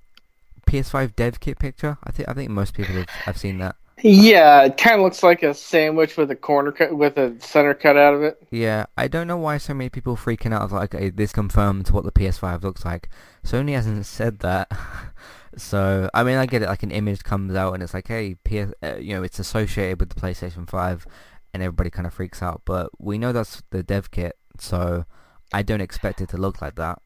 [0.67, 1.97] PS5 dev kit picture?
[2.03, 3.75] I think I think most people have, have seen that.
[4.03, 7.73] Yeah, it kind of looks like a sandwich with a corner cut with a center
[7.73, 8.37] cut out of it.
[8.51, 12.03] Yeah, I don't know why so many people freaking out like, okay, this confirms what
[12.03, 13.09] the PS5 looks like.
[13.43, 14.71] Sony hasn't said that.
[15.57, 18.35] so, I mean, I get it, like an image comes out and it's like, hey,
[18.43, 21.07] PS, uh, you know, it's associated with the PlayStation 5
[21.53, 22.61] and everybody kind of freaks out.
[22.65, 25.05] But we know that's the dev kit, so
[25.51, 27.01] I don't expect it to look like that.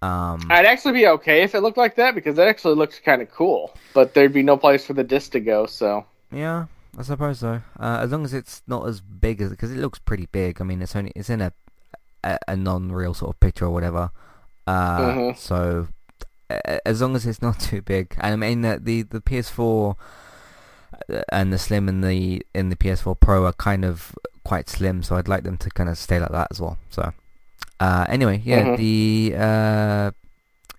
[0.00, 3.20] Um, I'd actually be okay if it looked like that because that actually looks kind
[3.20, 3.74] of cool.
[3.94, 5.66] But there'd be no place for the disc to go.
[5.66, 7.62] So Yeah, I suppose so.
[7.78, 10.60] Uh, as long as it's not as big as because it looks pretty big.
[10.60, 11.52] I mean, it's only it's in a
[12.24, 14.10] a, a non-real sort of picture or whatever.
[14.66, 15.36] Uh, Mhm.
[15.36, 15.88] So
[16.84, 19.96] as long as it's not too big, and I mean the the, the PS4
[21.12, 25.02] uh, and the Slim and the in the PS4 Pro are kind of quite slim,
[25.02, 26.78] so I'd like them to kind of stay like that as well.
[26.90, 27.12] So
[27.80, 28.76] uh, anyway, yeah, Mhm.
[28.76, 30.10] the uh,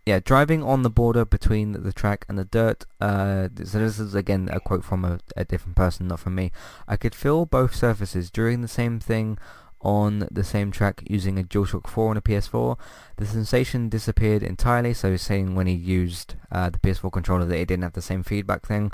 [0.06, 2.86] yeah, driving on the border between the track and the dirt.
[3.00, 6.52] Uh, so this is again a quote from a, a different person, not from me.
[6.88, 9.38] I could feel both surfaces doing the same thing
[9.82, 12.78] on the same track using a DualShock 4 and a PS4.
[13.18, 17.58] The sensation disappeared entirely, so he's saying when he used uh, the PS4 controller that
[17.58, 18.92] it didn't have the same feedback thing.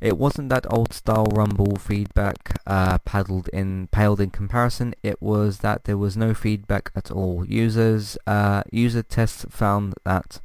[0.00, 4.94] It wasn't that old style rumble feedback uh, paddled in paled in comparison.
[5.02, 7.44] It was that there was no feedback at all.
[7.46, 10.40] Users uh, user tests found that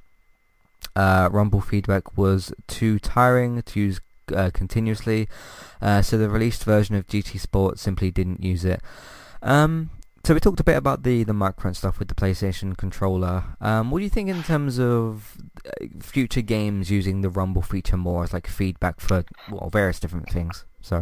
[0.95, 4.01] uh, rumble feedback was too tiring to use
[4.35, 5.27] uh, continuously,
[5.81, 8.81] uh, so the released version of GT Sport simply didn't use it.
[9.41, 9.89] Um,
[10.29, 13.45] so we talked a bit about the the microphone stuff with the PlayStation controller.
[13.59, 17.97] Um, what do you think in terms of uh, future games using the rumble feature
[17.97, 20.65] more as like feedback for well, various different things?
[20.81, 20.97] So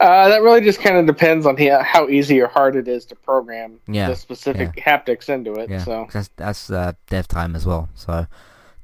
[0.00, 3.14] uh, that really just kind of depends on how easy or hard it is to
[3.14, 5.70] program Yeah, the specific haptics into it.
[5.70, 7.88] yeah, So that's that's uh, dev time as well.
[7.94, 8.26] So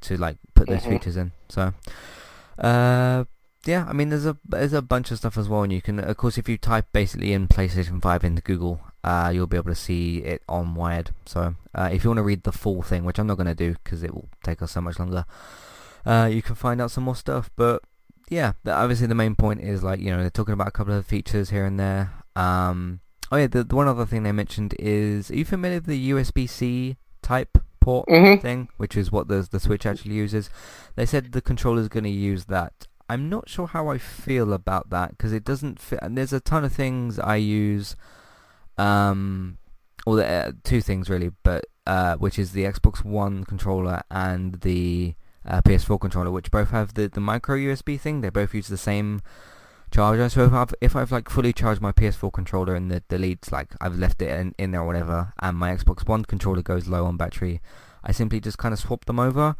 [0.00, 0.92] to like put those Mhm.
[0.92, 1.32] features in.
[1.50, 1.74] So
[2.56, 3.24] uh,
[3.66, 5.98] yeah, I mean there's a there's a bunch of stuff as well, and you can
[5.98, 9.70] of course if you type basically in PlayStation Five into Google, uh, you'll be able
[9.70, 11.10] to see it on Wired.
[11.26, 13.54] So uh, if you want to read the full thing, which I'm not going to
[13.54, 15.24] do because it will take us so much longer,
[16.04, 17.50] uh, you can find out some more stuff.
[17.56, 17.82] But
[18.28, 20.94] yeah, the, obviously the main point is like you know they're talking about a couple
[20.94, 22.12] of features here and there.
[22.34, 23.00] Um,
[23.32, 26.10] oh yeah, the, the one other thing they mentioned is are you familiar with the
[26.10, 28.42] USB-C type port Mhm.
[28.42, 30.50] thing, which is what the the Switch actually uses?
[30.96, 32.86] They said the controller's going to use that.
[33.08, 36.00] I'm not sure how I feel about that because it doesn't fit.
[36.02, 37.96] And there's a ton of things I use.
[38.76, 39.58] Um,
[40.06, 45.14] there are two things really, but uh, which is the Xbox One controller and the
[45.46, 48.20] uh, PS4 controller, which both have the, the micro USB thing.
[48.20, 49.20] They both use the same
[49.90, 50.28] charger.
[50.28, 53.52] So if I've if I've like fully charged my PS4 controller and the, the leads
[53.52, 56.88] like I've left it in, in there or whatever, and my Xbox One controller goes
[56.88, 57.60] low on battery,
[58.02, 59.56] I simply just kind of swap them over.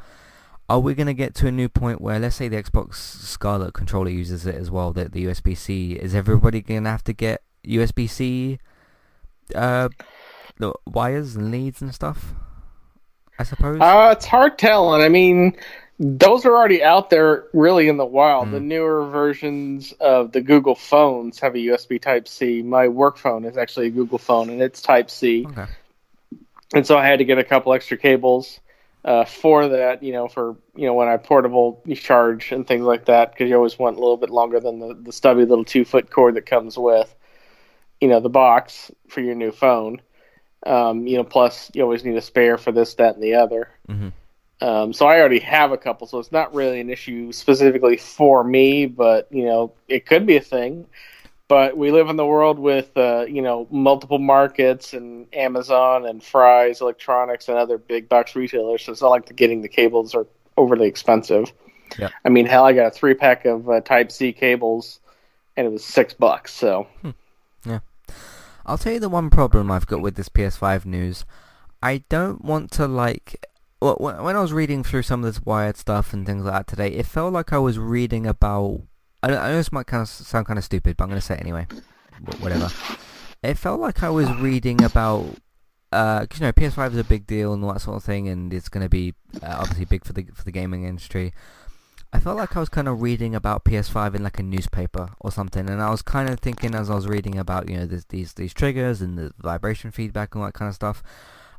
[0.69, 3.73] Are we going to get to a new point where, let's say the Xbox Scarlett
[3.73, 7.43] controller uses it as well, that the USB-C, is everybody going to have to get
[7.65, 8.59] USB-C
[9.55, 9.89] uh,
[10.59, 12.35] the wires and leads and stuff?
[13.39, 13.81] I suppose.
[13.81, 15.03] Uh, it's hard telling.
[15.03, 15.57] I mean,
[16.01, 18.49] those are already out there really in the wild.
[18.49, 18.53] Mm.
[18.53, 22.63] The newer versions of the Google phones have a USB Type C.
[22.63, 25.47] My work phone is actually a Google phone and it's Type C.
[25.47, 25.67] Okay.
[26.75, 28.59] And so I had to get a couple extra cables
[29.07, 33.05] uh, for that, you know, for, you know, when I portable charge and things like
[33.05, 35.85] that, because you always want a little bit longer than the, the stubby little two
[35.85, 37.15] foot cord that comes with,
[38.01, 40.03] you know, the box for your new phone.
[40.67, 43.71] Um, you know, plus you always need a spare for this, that, and the other.
[43.89, 44.09] hmm
[44.61, 48.43] Um, so I already have a couple, so it's not really an issue specifically for
[48.43, 50.87] me, but you know, it could be a thing.
[51.49, 56.23] But we live in the world with uh, you know multiple markets and Amazon and
[56.23, 60.15] Fry's Electronics and other big box retailers, so it's not like the getting the cables
[60.15, 60.27] are
[60.57, 61.53] overly expensive.
[61.99, 62.09] Yeah.
[62.25, 65.01] I mean, hell, I got a three pack of uh, Type C cables,
[65.57, 66.53] and it was six bucks.
[66.53, 66.87] So
[67.65, 67.81] Yeah.
[68.65, 71.25] I'll tell you the one problem I've got with this PS5 news.
[71.83, 73.47] I don't want to like.
[73.81, 76.67] Well, when I was reading through some of this Wired stuff and things like that
[76.67, 78.83] today, it felt like I was reading about.
[79.23, 81.35] I, know- this might kind of sound kind of stupid, but I'm going to say
[81.35, 81.67] it anyway.
[82.41, 82.71] Whatever.
[83.43, 85.37] It felt like I was reading about.
[85.93, 88.53] Uh, you know, PS5 is a big deal and all that sort of thing, and
[88.53, 91.33] it's going to be uh, obviously big for the for the gaming industry.
[92.13, 95.31] I felt like I was kind of reading about PS5 in like a newspaper or
[95.31, 98.05] something, and I was kind of thinking as I was reading about you know this,
[98.07, 101.03] these these triggers and the vibration feedback and all that kind of stuff.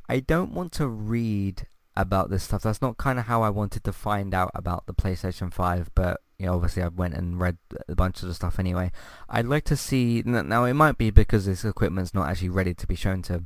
[0.09, 2.63] I don't want to read about this stuff.
[2.63, 6.21] That's not kind of how I wanted to find out about the PlayStation 5, but
[6.39, 7.57] you know obviously I went and read
[7.87, 8.91] a bunch of the stuff anyway.
[9.29, 10.65] I'd like to see now.
[10.65, 13.43] It might be because this equipment's not actually ready to be shown to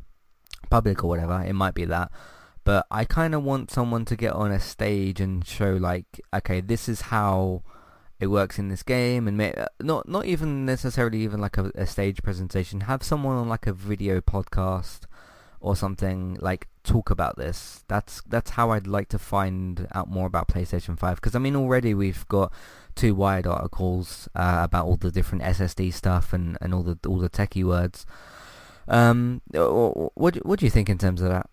[0.69, 1.41] public or whatever.
[1.41, 2.11] It might be that
[2.63, 6.61] but I kind of want someone to get on a stage and show like, okay,
[6.61, 7.63] this is how
[8.19, 11.71] it works in this game, and ma- uh, not not even necessarily even like a,
[11.73, 12.81] a stage presentation.
[12.81, 15.01] Have someone on like a video podcast
[15.61, 17.83] or something like talk about this.
[17.87, 21.55] That's that's how I'd like to find out more about PlayStation Five because I mean
[21.55, 22.51] already we've got
[22.95, 27.19] two Wired articles uh, about all the different SSD stuff and, and all the all
[27.19, 28.05] the techie words.
[28.87, 31.49] Um, what what do you think in terms of that?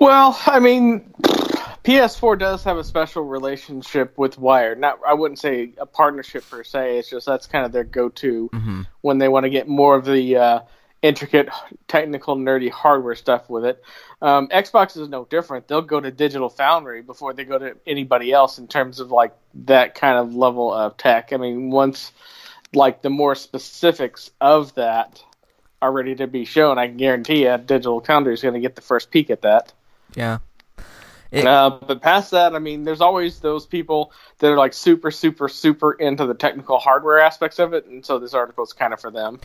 [0.00, 1.14] Well, I mean,
[1.84, 4.80] PS4 does have a special relationship with Wired.
[4.80, 6.98] Not, I wouldn't say a partnership per se.
[6.98, 10.06] It's just that's kind of their go-to hmm when they want to get more of
[10.06, 10.60] the uh,
[11.04, 11.50] intricate,
[11.86, 13.82] technical, nerdy hardware stuff with it.
[14.22, 15.68] Um, Xbox is no different.
[15.68, 19.36] They'll go to Digital Foundry before they go to anybody else in terms of like
[19.66, 21.34] that kind of level of tech.
[21.34, 22.10] I mean, once
[22.72, 25.22] like the more specifics of that
[25.82, 28.74] are ready to be shown, I can guarantee you, Digital Foundry is going to get
[28.74, 29.74] the first peek at that.
[30.14, 30.38] Yeah.
[31.30, 35.10] It- Uh, but past that, I mean, there's always those people that are like super,
[35.10, 38.94] super, super into the technical hardware aspects of it, and so this article is kind
[38.94, 39.38] of for them.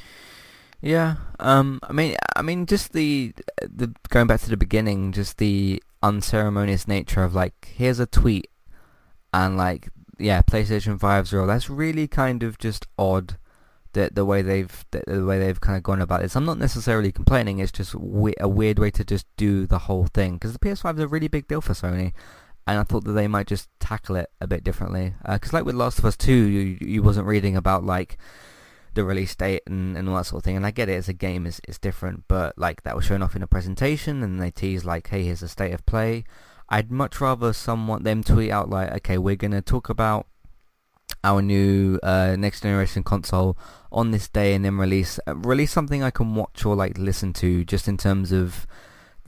[0.81, 1.15] Yeah.
[1.39, 1.79] Um.
[1.83, 2.15] I mean.
[2.35, 2.65] I mean.
[2.65, 5.11] Just the the going back to the beginning.
[5.11, 8.49] Just the unceremonious nature of like, here's a tweet,
[9.33, 11.45] and like, yeah, PlayStation 5's real.
[11.47, 13.37] That's really kind of just odd.
[13.93, 16.35] The the way they've the, the way they've kind of gone about this.
[16.35, 17.57] I'm not necessarily complaining.
[17.59, 20.95] It's just we- a weird way to just do the whole thing because the PS5
[20.97, 22.13] is a really big deal for Sony.
[22.67, 25.15] And I thought that they might just tackle it a bit differently.
[25.27, 28.19] Because like with Last of Us 2, you, you wasn't reading about like
[28.99, 30.57] the release date and, and all that sort of thing.
[30.57, 33.23] And I get it as a game is it's different, but like that was shown
[33.23, 36.25] off in a presentation and they tease like, hey, here's the state of play.
[36.67, 40.27] I'd much rather someone them tweet out like, okay, we're gonna talk about
[41.23, 43.57] our new uh, next generation console
[43.91, 47.33] on this day and then release uh, release something I can watch or like listen
[47.33, 48.67] to just in terms of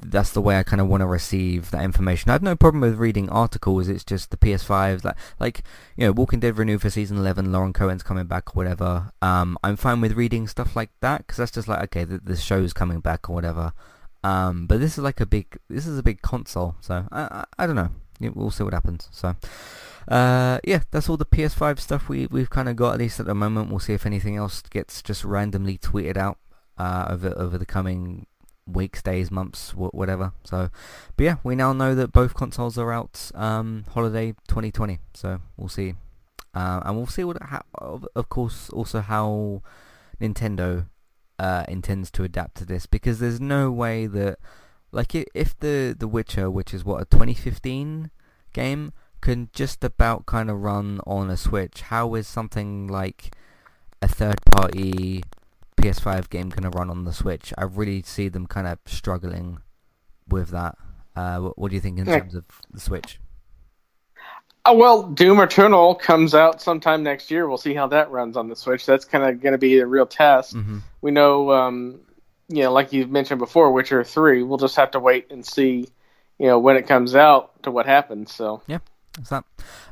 [0.01, 2.29] that's the way I kind of want to receive that information.
[2.29, 3.87] I have no problem with reading articles.
[3.87, 5.63] It's just the PS5s, like like
[5.95, 7.51] you know, Walking Dead renewed for season eleven.
[7.51, 9.11] Lauren Cohan's coming back or whatever.
[9.21, 12.35] Um, I'm fine with reading stuff like that because that's just like okay, the, the
[12.35, 13.73] show's coming back or whatever.
[14.23, 17.45] Um, but this is like a big, this is a big console, so I I,
[17.59, 17.89] I don't know.
[18.19, 19.09] We'll see what happens.
[19.11, 19.35] So.
[20.07, 23.27] Uh, yeah, that's all the PS5 stuff we we've kind of got at least at
[23.27, 23.69] the moment.
[23.69, 26.39] We'll see if anything else gets just randomly tweeted out
[26.77, 28.25] uh, over over the coming
[28.67, 30.33] weeks, days, months, wh- whatever.
[30.43, 30.69] So,
[31.17, 34.99] but yeah, we now know that both consoles are out um, holiday 2020.
[35.13, 35.95] So we'll see,
[36.53, 39.61] uh, and we'll see what ha- of, course also how
[40.19, 40.87] Nintendo
[41.39, 44.37] uh, intends to adapt to this because there's no way that
[44.91, 48.11] like if the The Witcher, which is what a 2015
[48.53, 53.33] game, can just about kind of run on a Switch, how is something like
[54.01, 55.23] a third-party
[55.81, 57.53] PS5 game going to run on the Switch?
[57.57, 59.59] I really see them kind of struggling
[60.27, 60.77] with that.
[61.15, 63.19] Uh, what, what, do you think in terms of the Switch?
[64.63, 67.47] Uh, well, Doom Eternal comes out sometime next year.
[67.47, 68.85] We'll see how that runs on the Switch.
[68.85, 70.55] That's kind of going to be a real test.
[70.55, 70.79] Mm-hmm.
[71.01, 72.01] We know, um,
[72.47, 74.43] you know, like you mentioned before, Witcher Three.
[74.43, 75.87] We'll just have to wait and see,
[76.37, 78.33] you know, when it comes out to what happens.
[78.33, 78.79] So yeah,
[79.15, 79.43] that's that.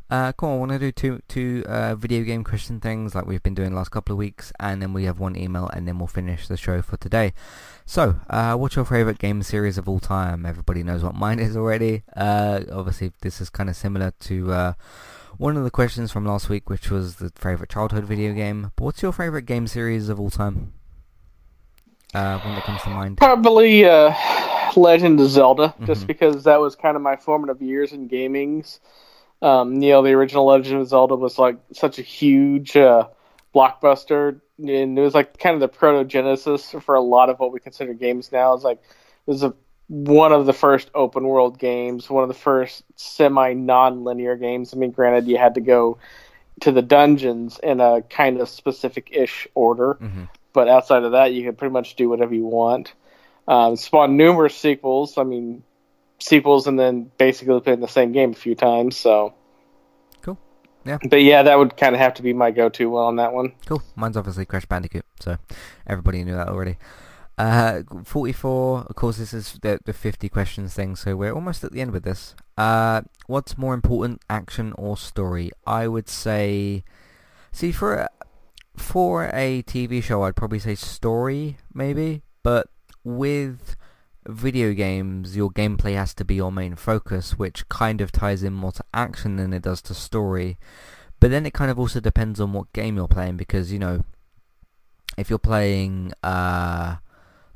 [0.10, 0.54] Uh, cool.
[0.54, 3.72] I want to do two two uh, video game question things like we've been doing
[3.72, 6.48] the last couple of weeks, and then we have one email, and then we'll finish
[6.48, 7.34] the show for today.
[7.86, 10.46] So, uh, what's your favorite game series of all time?
[10.46, 12.04] Everybody knows what mine is already.
[12.16, 14.74] Uh, obviously, this is kind of similar to uh,
[15.38, 18.72] one of the questions from last week, which was the favorite childhood video game.
[18.76, 20.74] But what's your favorite game series of all time?
[22.14, 23.84] Uh, when it comes to mind, probably
[24.76, 25.86] Legend of Zelda, mm-hmm.
[25.86, 28.80] just because that was kind of my formative years in gaming's.
[29.42, 33.08] Um, you know, the original Legend of Zelda was like such a huge uh,
[33.56, 37.54] blockbuster, and it was like kind of the proto genesis for a lot of what
[37.54, 38.54] we consider games now.
[38.54, 39.54] It's like it was a,
[39.88, 44.74] one of the first open world games, one of the first semi non linear games.
[44.74, 46.00] I mean, granted, you had to go
[46.62, 50.26] to the dungeons in a kind of specific ish order, mm-hmm.
[50.52, 52.94] but outside of that, you could pretty much do whatever you want.
[53.48, 55.18] Um, spawned numerous sequels.
[55.18, 55.64] I mean,
[56.20, 58.98] sequels and then basically playing the same game a few times.
[58.98, 59.34] So
[60.22, 60.38] cool.
[60.86, 60.98] Yeah.
[61.10, 63.54] But yeah, that would kind of have to be my go-to well on that one.
[63.66, 63.82] Cool.
[63.96, 65.38] Mine's obviously Crash Bandicoot, so
[65.88, 66.78] everybody knew that already.
[67.38, 71.72] Uh, 44, of course this is the, the 50 questions thing, so we're almost at
[71.72, 72.36] the end with this.
[72.58, 75.50] Uh, what's more important, action or story?
[75.66, 76.84] I would say,
[77.54, 78.10] see for a,
[78.76, 82.68] for a TV show I'd probably say story, maybe, but
[83.06, 83.78] with
[84.30, 88.54] video games, your gameplay has to be your main focus, which kind of ties in
[88.54, 90.58] more to action than it does to story.
[91.20, 94.06] But then it kind of also depends on what game you're playing, because, you know,
[95.18, 96.98] if you're playing, uh,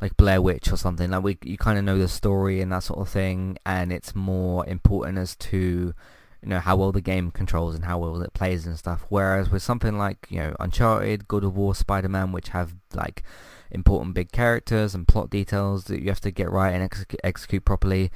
[0.02, 2.84] like Blair Witch or something, like we, you kind of know the story and that
[2.84, 5.94] sort of thing, and it's more important as to,
[6.42, 9.06] you know, how well the game controls and how well it plays and stuff.
[9.08, 13.24] Whereas with something like, you know, Uncharted, God of War, Spider-Man, which have, like,
[13.74, 17.66] important big characters and plot details that you have to get right and ex- execute
[17.66, 18.12] properly.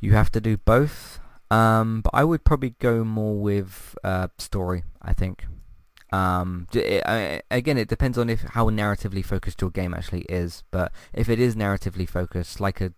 [0.00, 1.18] You have to do both.
[1.50, 4.84] Um, but I would probably go more with uh, story.
[5.00, 5.46] I think.
[6.10, 10.62] Um, it, I, again, it depends on if how narratively focused your game actually is.
[10.70, 12.92] But if it is narratively focused, like a,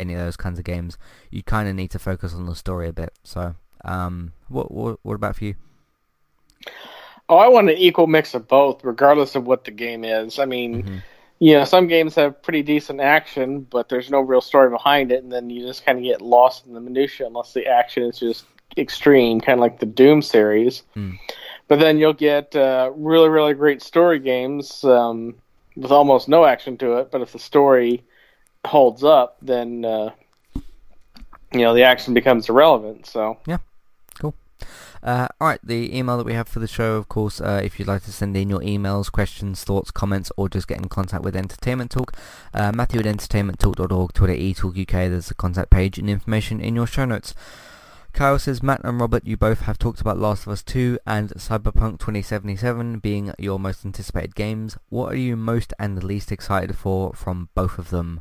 [0.00, 0.96] any of those kinds of games,
[1.30, 3.12] you kind of need to focus on the story a bit.
[3.24, 5.54] So, um, what what what about for you?
[7.28, 10.38] Oh, I want an equal mix of both, regardless of what the game is.
[10.38, 10.98] I mean, mm-hmm
[11.42, 15.24] you know, some games have pretty decent action, but there's no real story behind it,
[15.24, 18.20] and then you just kind of get lost in the minutia unless the action is
[18.20, 18.44] just
[18.78, 20.84] extreme, kind of like the Doom series.
[20.94, 21.18] Mm.
[21.66, 25.34] But then you'll get uh, really, really great story games um,
[25.74, 27.10] with almost no action to it.
[27.10, 28.04] But if the story
[28.64, 30.10] holds up, then uh,
[30.54, 33.04] you know the action becomes irrelevant.
[33.06, 33.58] So yeah,
[35.02, 37.88] uh, Alright, the email that we have for the show, of course, uh, if you'd
[37.88, 41.34] like to send in your emails, questions, thoughts, comments, or just get in contact with
[41.34, 42.12] Entertainment Talk,
[42.54, 47.04] uh, Matthew at entertainmenttalk.org, Twitter, eTalkUK, there's a contact page and information in your show
[47.04, 47.34] notes.
[48.12, 51.30] Kyle says, Matt and Robert, you both have talked about Last of Us 2 and
[51.30, 54.76] Cyberpunk 2077 being your most anticipated games.
[54.90, 58.20] What are you most and least excited for from both of them?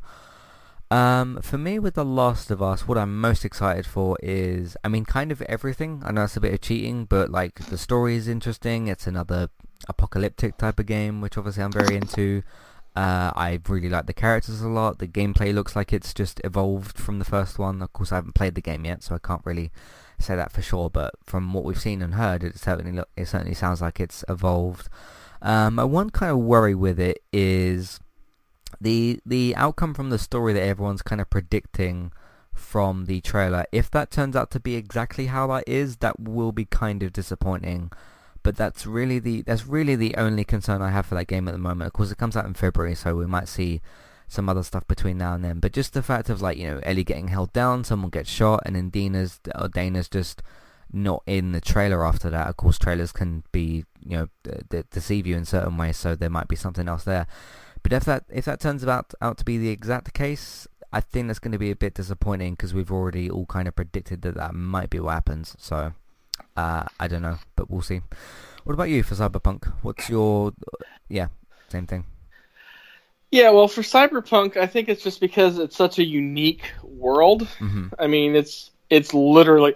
[0.91, 4.89] Um, for me, with The Last of Us, what I'm most excited for is, I
[4.89, 6.01] mean, kind of everything.
[6.05, 8.87] I know it's a bit of cheating, but like the story is interesting.
[8.87, 9.47] It's another
[9.87, 12.43] apocalyptic type of game, which obviously I'm very into.
[12.93, 14.99] Uh, I really like the characters a lot.
[14.99, 17.81] The gameplay looks like it's just evolved from the first one.
[17.81, 19.71] Of course, I haven't played the game yet, so I can't really
[20.19, 20.89] say that for sure.
[20.89, 24.25] But from what we've seen and heard, it certainly look, it certainly sounds like it's
[24.27, 24.89] evolved.
[25.41, 28.01] Um, my one kind of worry with it is
[28.82, 32.11] the the outcome from the story that everyone's kind of predicting
[32.53, 36.51] from the trailer, if that turns out to be exactly how that is, that will
[36.51, 37.91] be kind of disappointing.
[38.43, 41.51] But that's really the that's really the only concern I have for that game at
[41.51, 41.88] the moment.
[41.88, 43.82] Of course, it comes out in February, so we might see
[44.27, 45.59] some other stuff between now and then.
[45.59, 48.63] But just the fact of like you know Ellie getting held down, someone gets shot,
[48.65, 50.41] and then Dina's or Dana's just
[50.91, 52.47] not in the trailer after that.
[52.47, 56.15] Of course, trailers can be you know d- d- deceive you in certain ways, so
[56.15, 57.27] there might be something else there.
[57.84, 61.27] But if that if that turns out out to be the exact case, I think
[61.27, 64.36] that's going to be a bit disappointing because we've already all kind of predicted that
[64.36, 65.55] that might be what happens.
[65.59, 65.93] So
[66.55, 68.01] uh, I don't know, but we'll see.
[68.63, 69.71] What about you for Cyberpunk?
[69.82, 70.53] What's your
[71.09, 71.27] yeah
[71.69, 72.05] same thing?
[73.32, 77.47] Yeah, well, for Cyberpunk, I think it's just because it's such a unique world.
[77.59, 79.75] hmm I mean, it's it's literally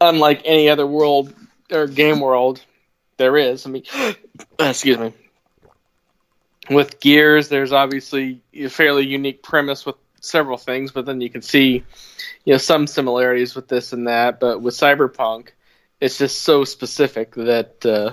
[0.00, 1.32] unlike any other world
[1.70, 2.60] or game world
[3.16, 3.66] there is.
[3.66, 3.84] I mean,
[4.58, 5.12] excuse me.
[6.70, 11.42] With Gears, there's obviously a fairly unique premise with several things, but then you can
[11.42, 11.84] see,
[12.44, 14.38] you know, some similarities with this and that.
[14.38, 15.48] But with Cyberpunk,
[16.00, 18.12] it's just so specific that uh,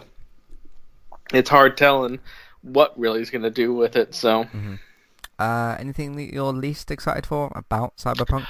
[1.32, 2.20] it's hard telling
[2.64, 4.16] what really is going to do with it.
[4.16, 4.48] So.
[5.40, 8.48] Uh, anything that you're least excited for about Cyberpunk?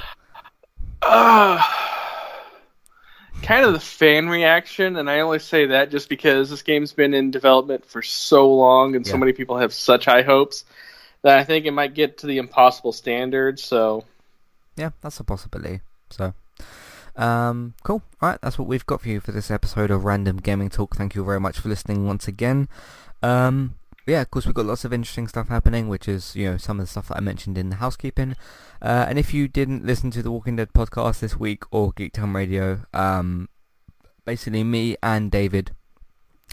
[1.01, 1.61] Uh,
[3.41, 7.13] kind of the fan reaction, and I only say that just because this game's been
[7.13, 10.65] in development for so long, and so many people have such high hopes
[11.21, 13.59] that I think it might get to the impossible standard.
[13.59, 14.05] So,
[14.75, 15.81] Yeah, that's a possibility.
[16.09, 16.33] So,
[17.15, 18.01] um, cool.
[18.21, 20.95] All right, that's what we've got for you for this episode of Random Gaming Talk.
[20.95, 22.69] Thank you very much for listening once again.
[23.23, 23.75] Um,
[24.07, 26.79] yeah, of course, we've got lots of interesting stuff happening, which is, you know, some
[26.79, 28.35] of the stuff that I mentioned in the housekeeping.
[28.81, 32.13] Uh, and if you didn't listen to the Walking Dead podcast this week or Geek
[32.13, 33.49] Town Radio, um,
[34.23, 35.71] basically me and David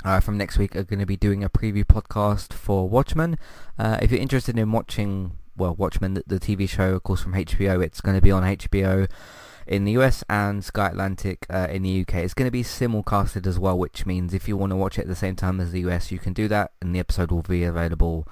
[0.04, 3.38] uh, from next week are going to be doing a preview podcast for Watchmen.
[3.78, 7.34] Uh, if you're interested in watching, well, Watchmen, the, the TV show, of course, from
[7.34, 9.08] HBO, it's going to be on HBO
[9.66, 12.16] in the US and Sky Atlantic uh, in the UK.
[12.16, 15.02] It's going to be simulcasted as well, which means if you want to watch it
[15.02, 17.42] at the same time as the US, you can do that, and the episode will
[17.42, 18.26] be available.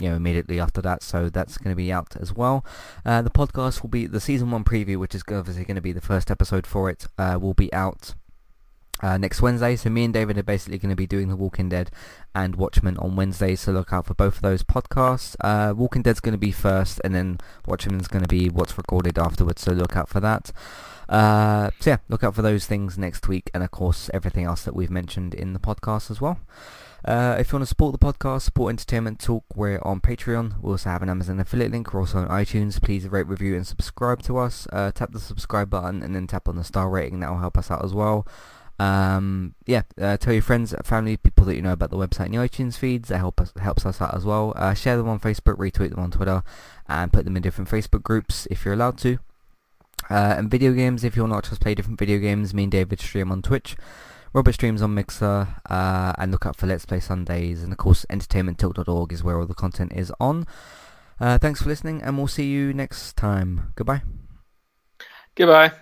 [0.00, 2.64] You know, immediately after that, so that's going to be out as well.
[3.04, 5.90] Uh, the podcast will be the season one preview, which is obviously going to be
[5.90, 7.06] the first episode for it.
[7.18, 8.14] Uh, will be out
[9.00, 9.76] uh, next Wednesday.
[9.76, 11.90] So me and David are basically going to be doing The Walking Dead
[12.34, 13.54] and Watchmen on Wednesday.
[13.56, 15.36] So look out for both of those podcasts.
[15.40, 19.18] Uh, Walking Dead's going to be first, and then Watchmen's going to be what's recorded
[19.18, 19.62] afterwards.
[19.62, 20.52] So look out for that.
[21.08, 24.64] Uh, so yeah, look out for those things next week, and of course everything else
[24.64, 26.38] that we've mentioned in the podcast as well.
[27.04, 30.60] Uh, if you want to support the podcast, support Entertainment Talk, we're on Patreon.
[30.60, 31.94] We also have an Amazon affiliate link.
[31.94, 32.82] We're also on iTunes.
[32.82, 34.66] Please rate, review, and subscribe to us.
[34.72, 37.20] Uh, tap the subscribe button and then tap on the star rating.
[37.20, 38.26] That will help us out as well.
[38.78, 42.34] Um, yeah, uh, tell your friends, family, people that you know about the website and
[42.34, 43.08] the iTunes feeds.
[43.08, 44.52] That help us helps us out as well.
[44.56, 46.42] Uh, share them on Facebook, retweet them on Twitter,
[46.88, 49.18] and put them in different Facebook groups if you're allowed to.
[50.10, 52.72] Uh, and video games, if you want to just play different video games, me and
[52.72, 53.76] David stream on Twitch.
[54.32, 57.62] Robert streams on Mixer, uh, and look out for Let's Play Sundays.
[57.62, 60.46] And of course, entertainmenttalk.org is where all the content is on.
[61.20, 63.72] Uh, thanks for listening, and we'll see you next time.
[63.74, 64.02] Goodbye.
[65.34, 65.72] goodbye.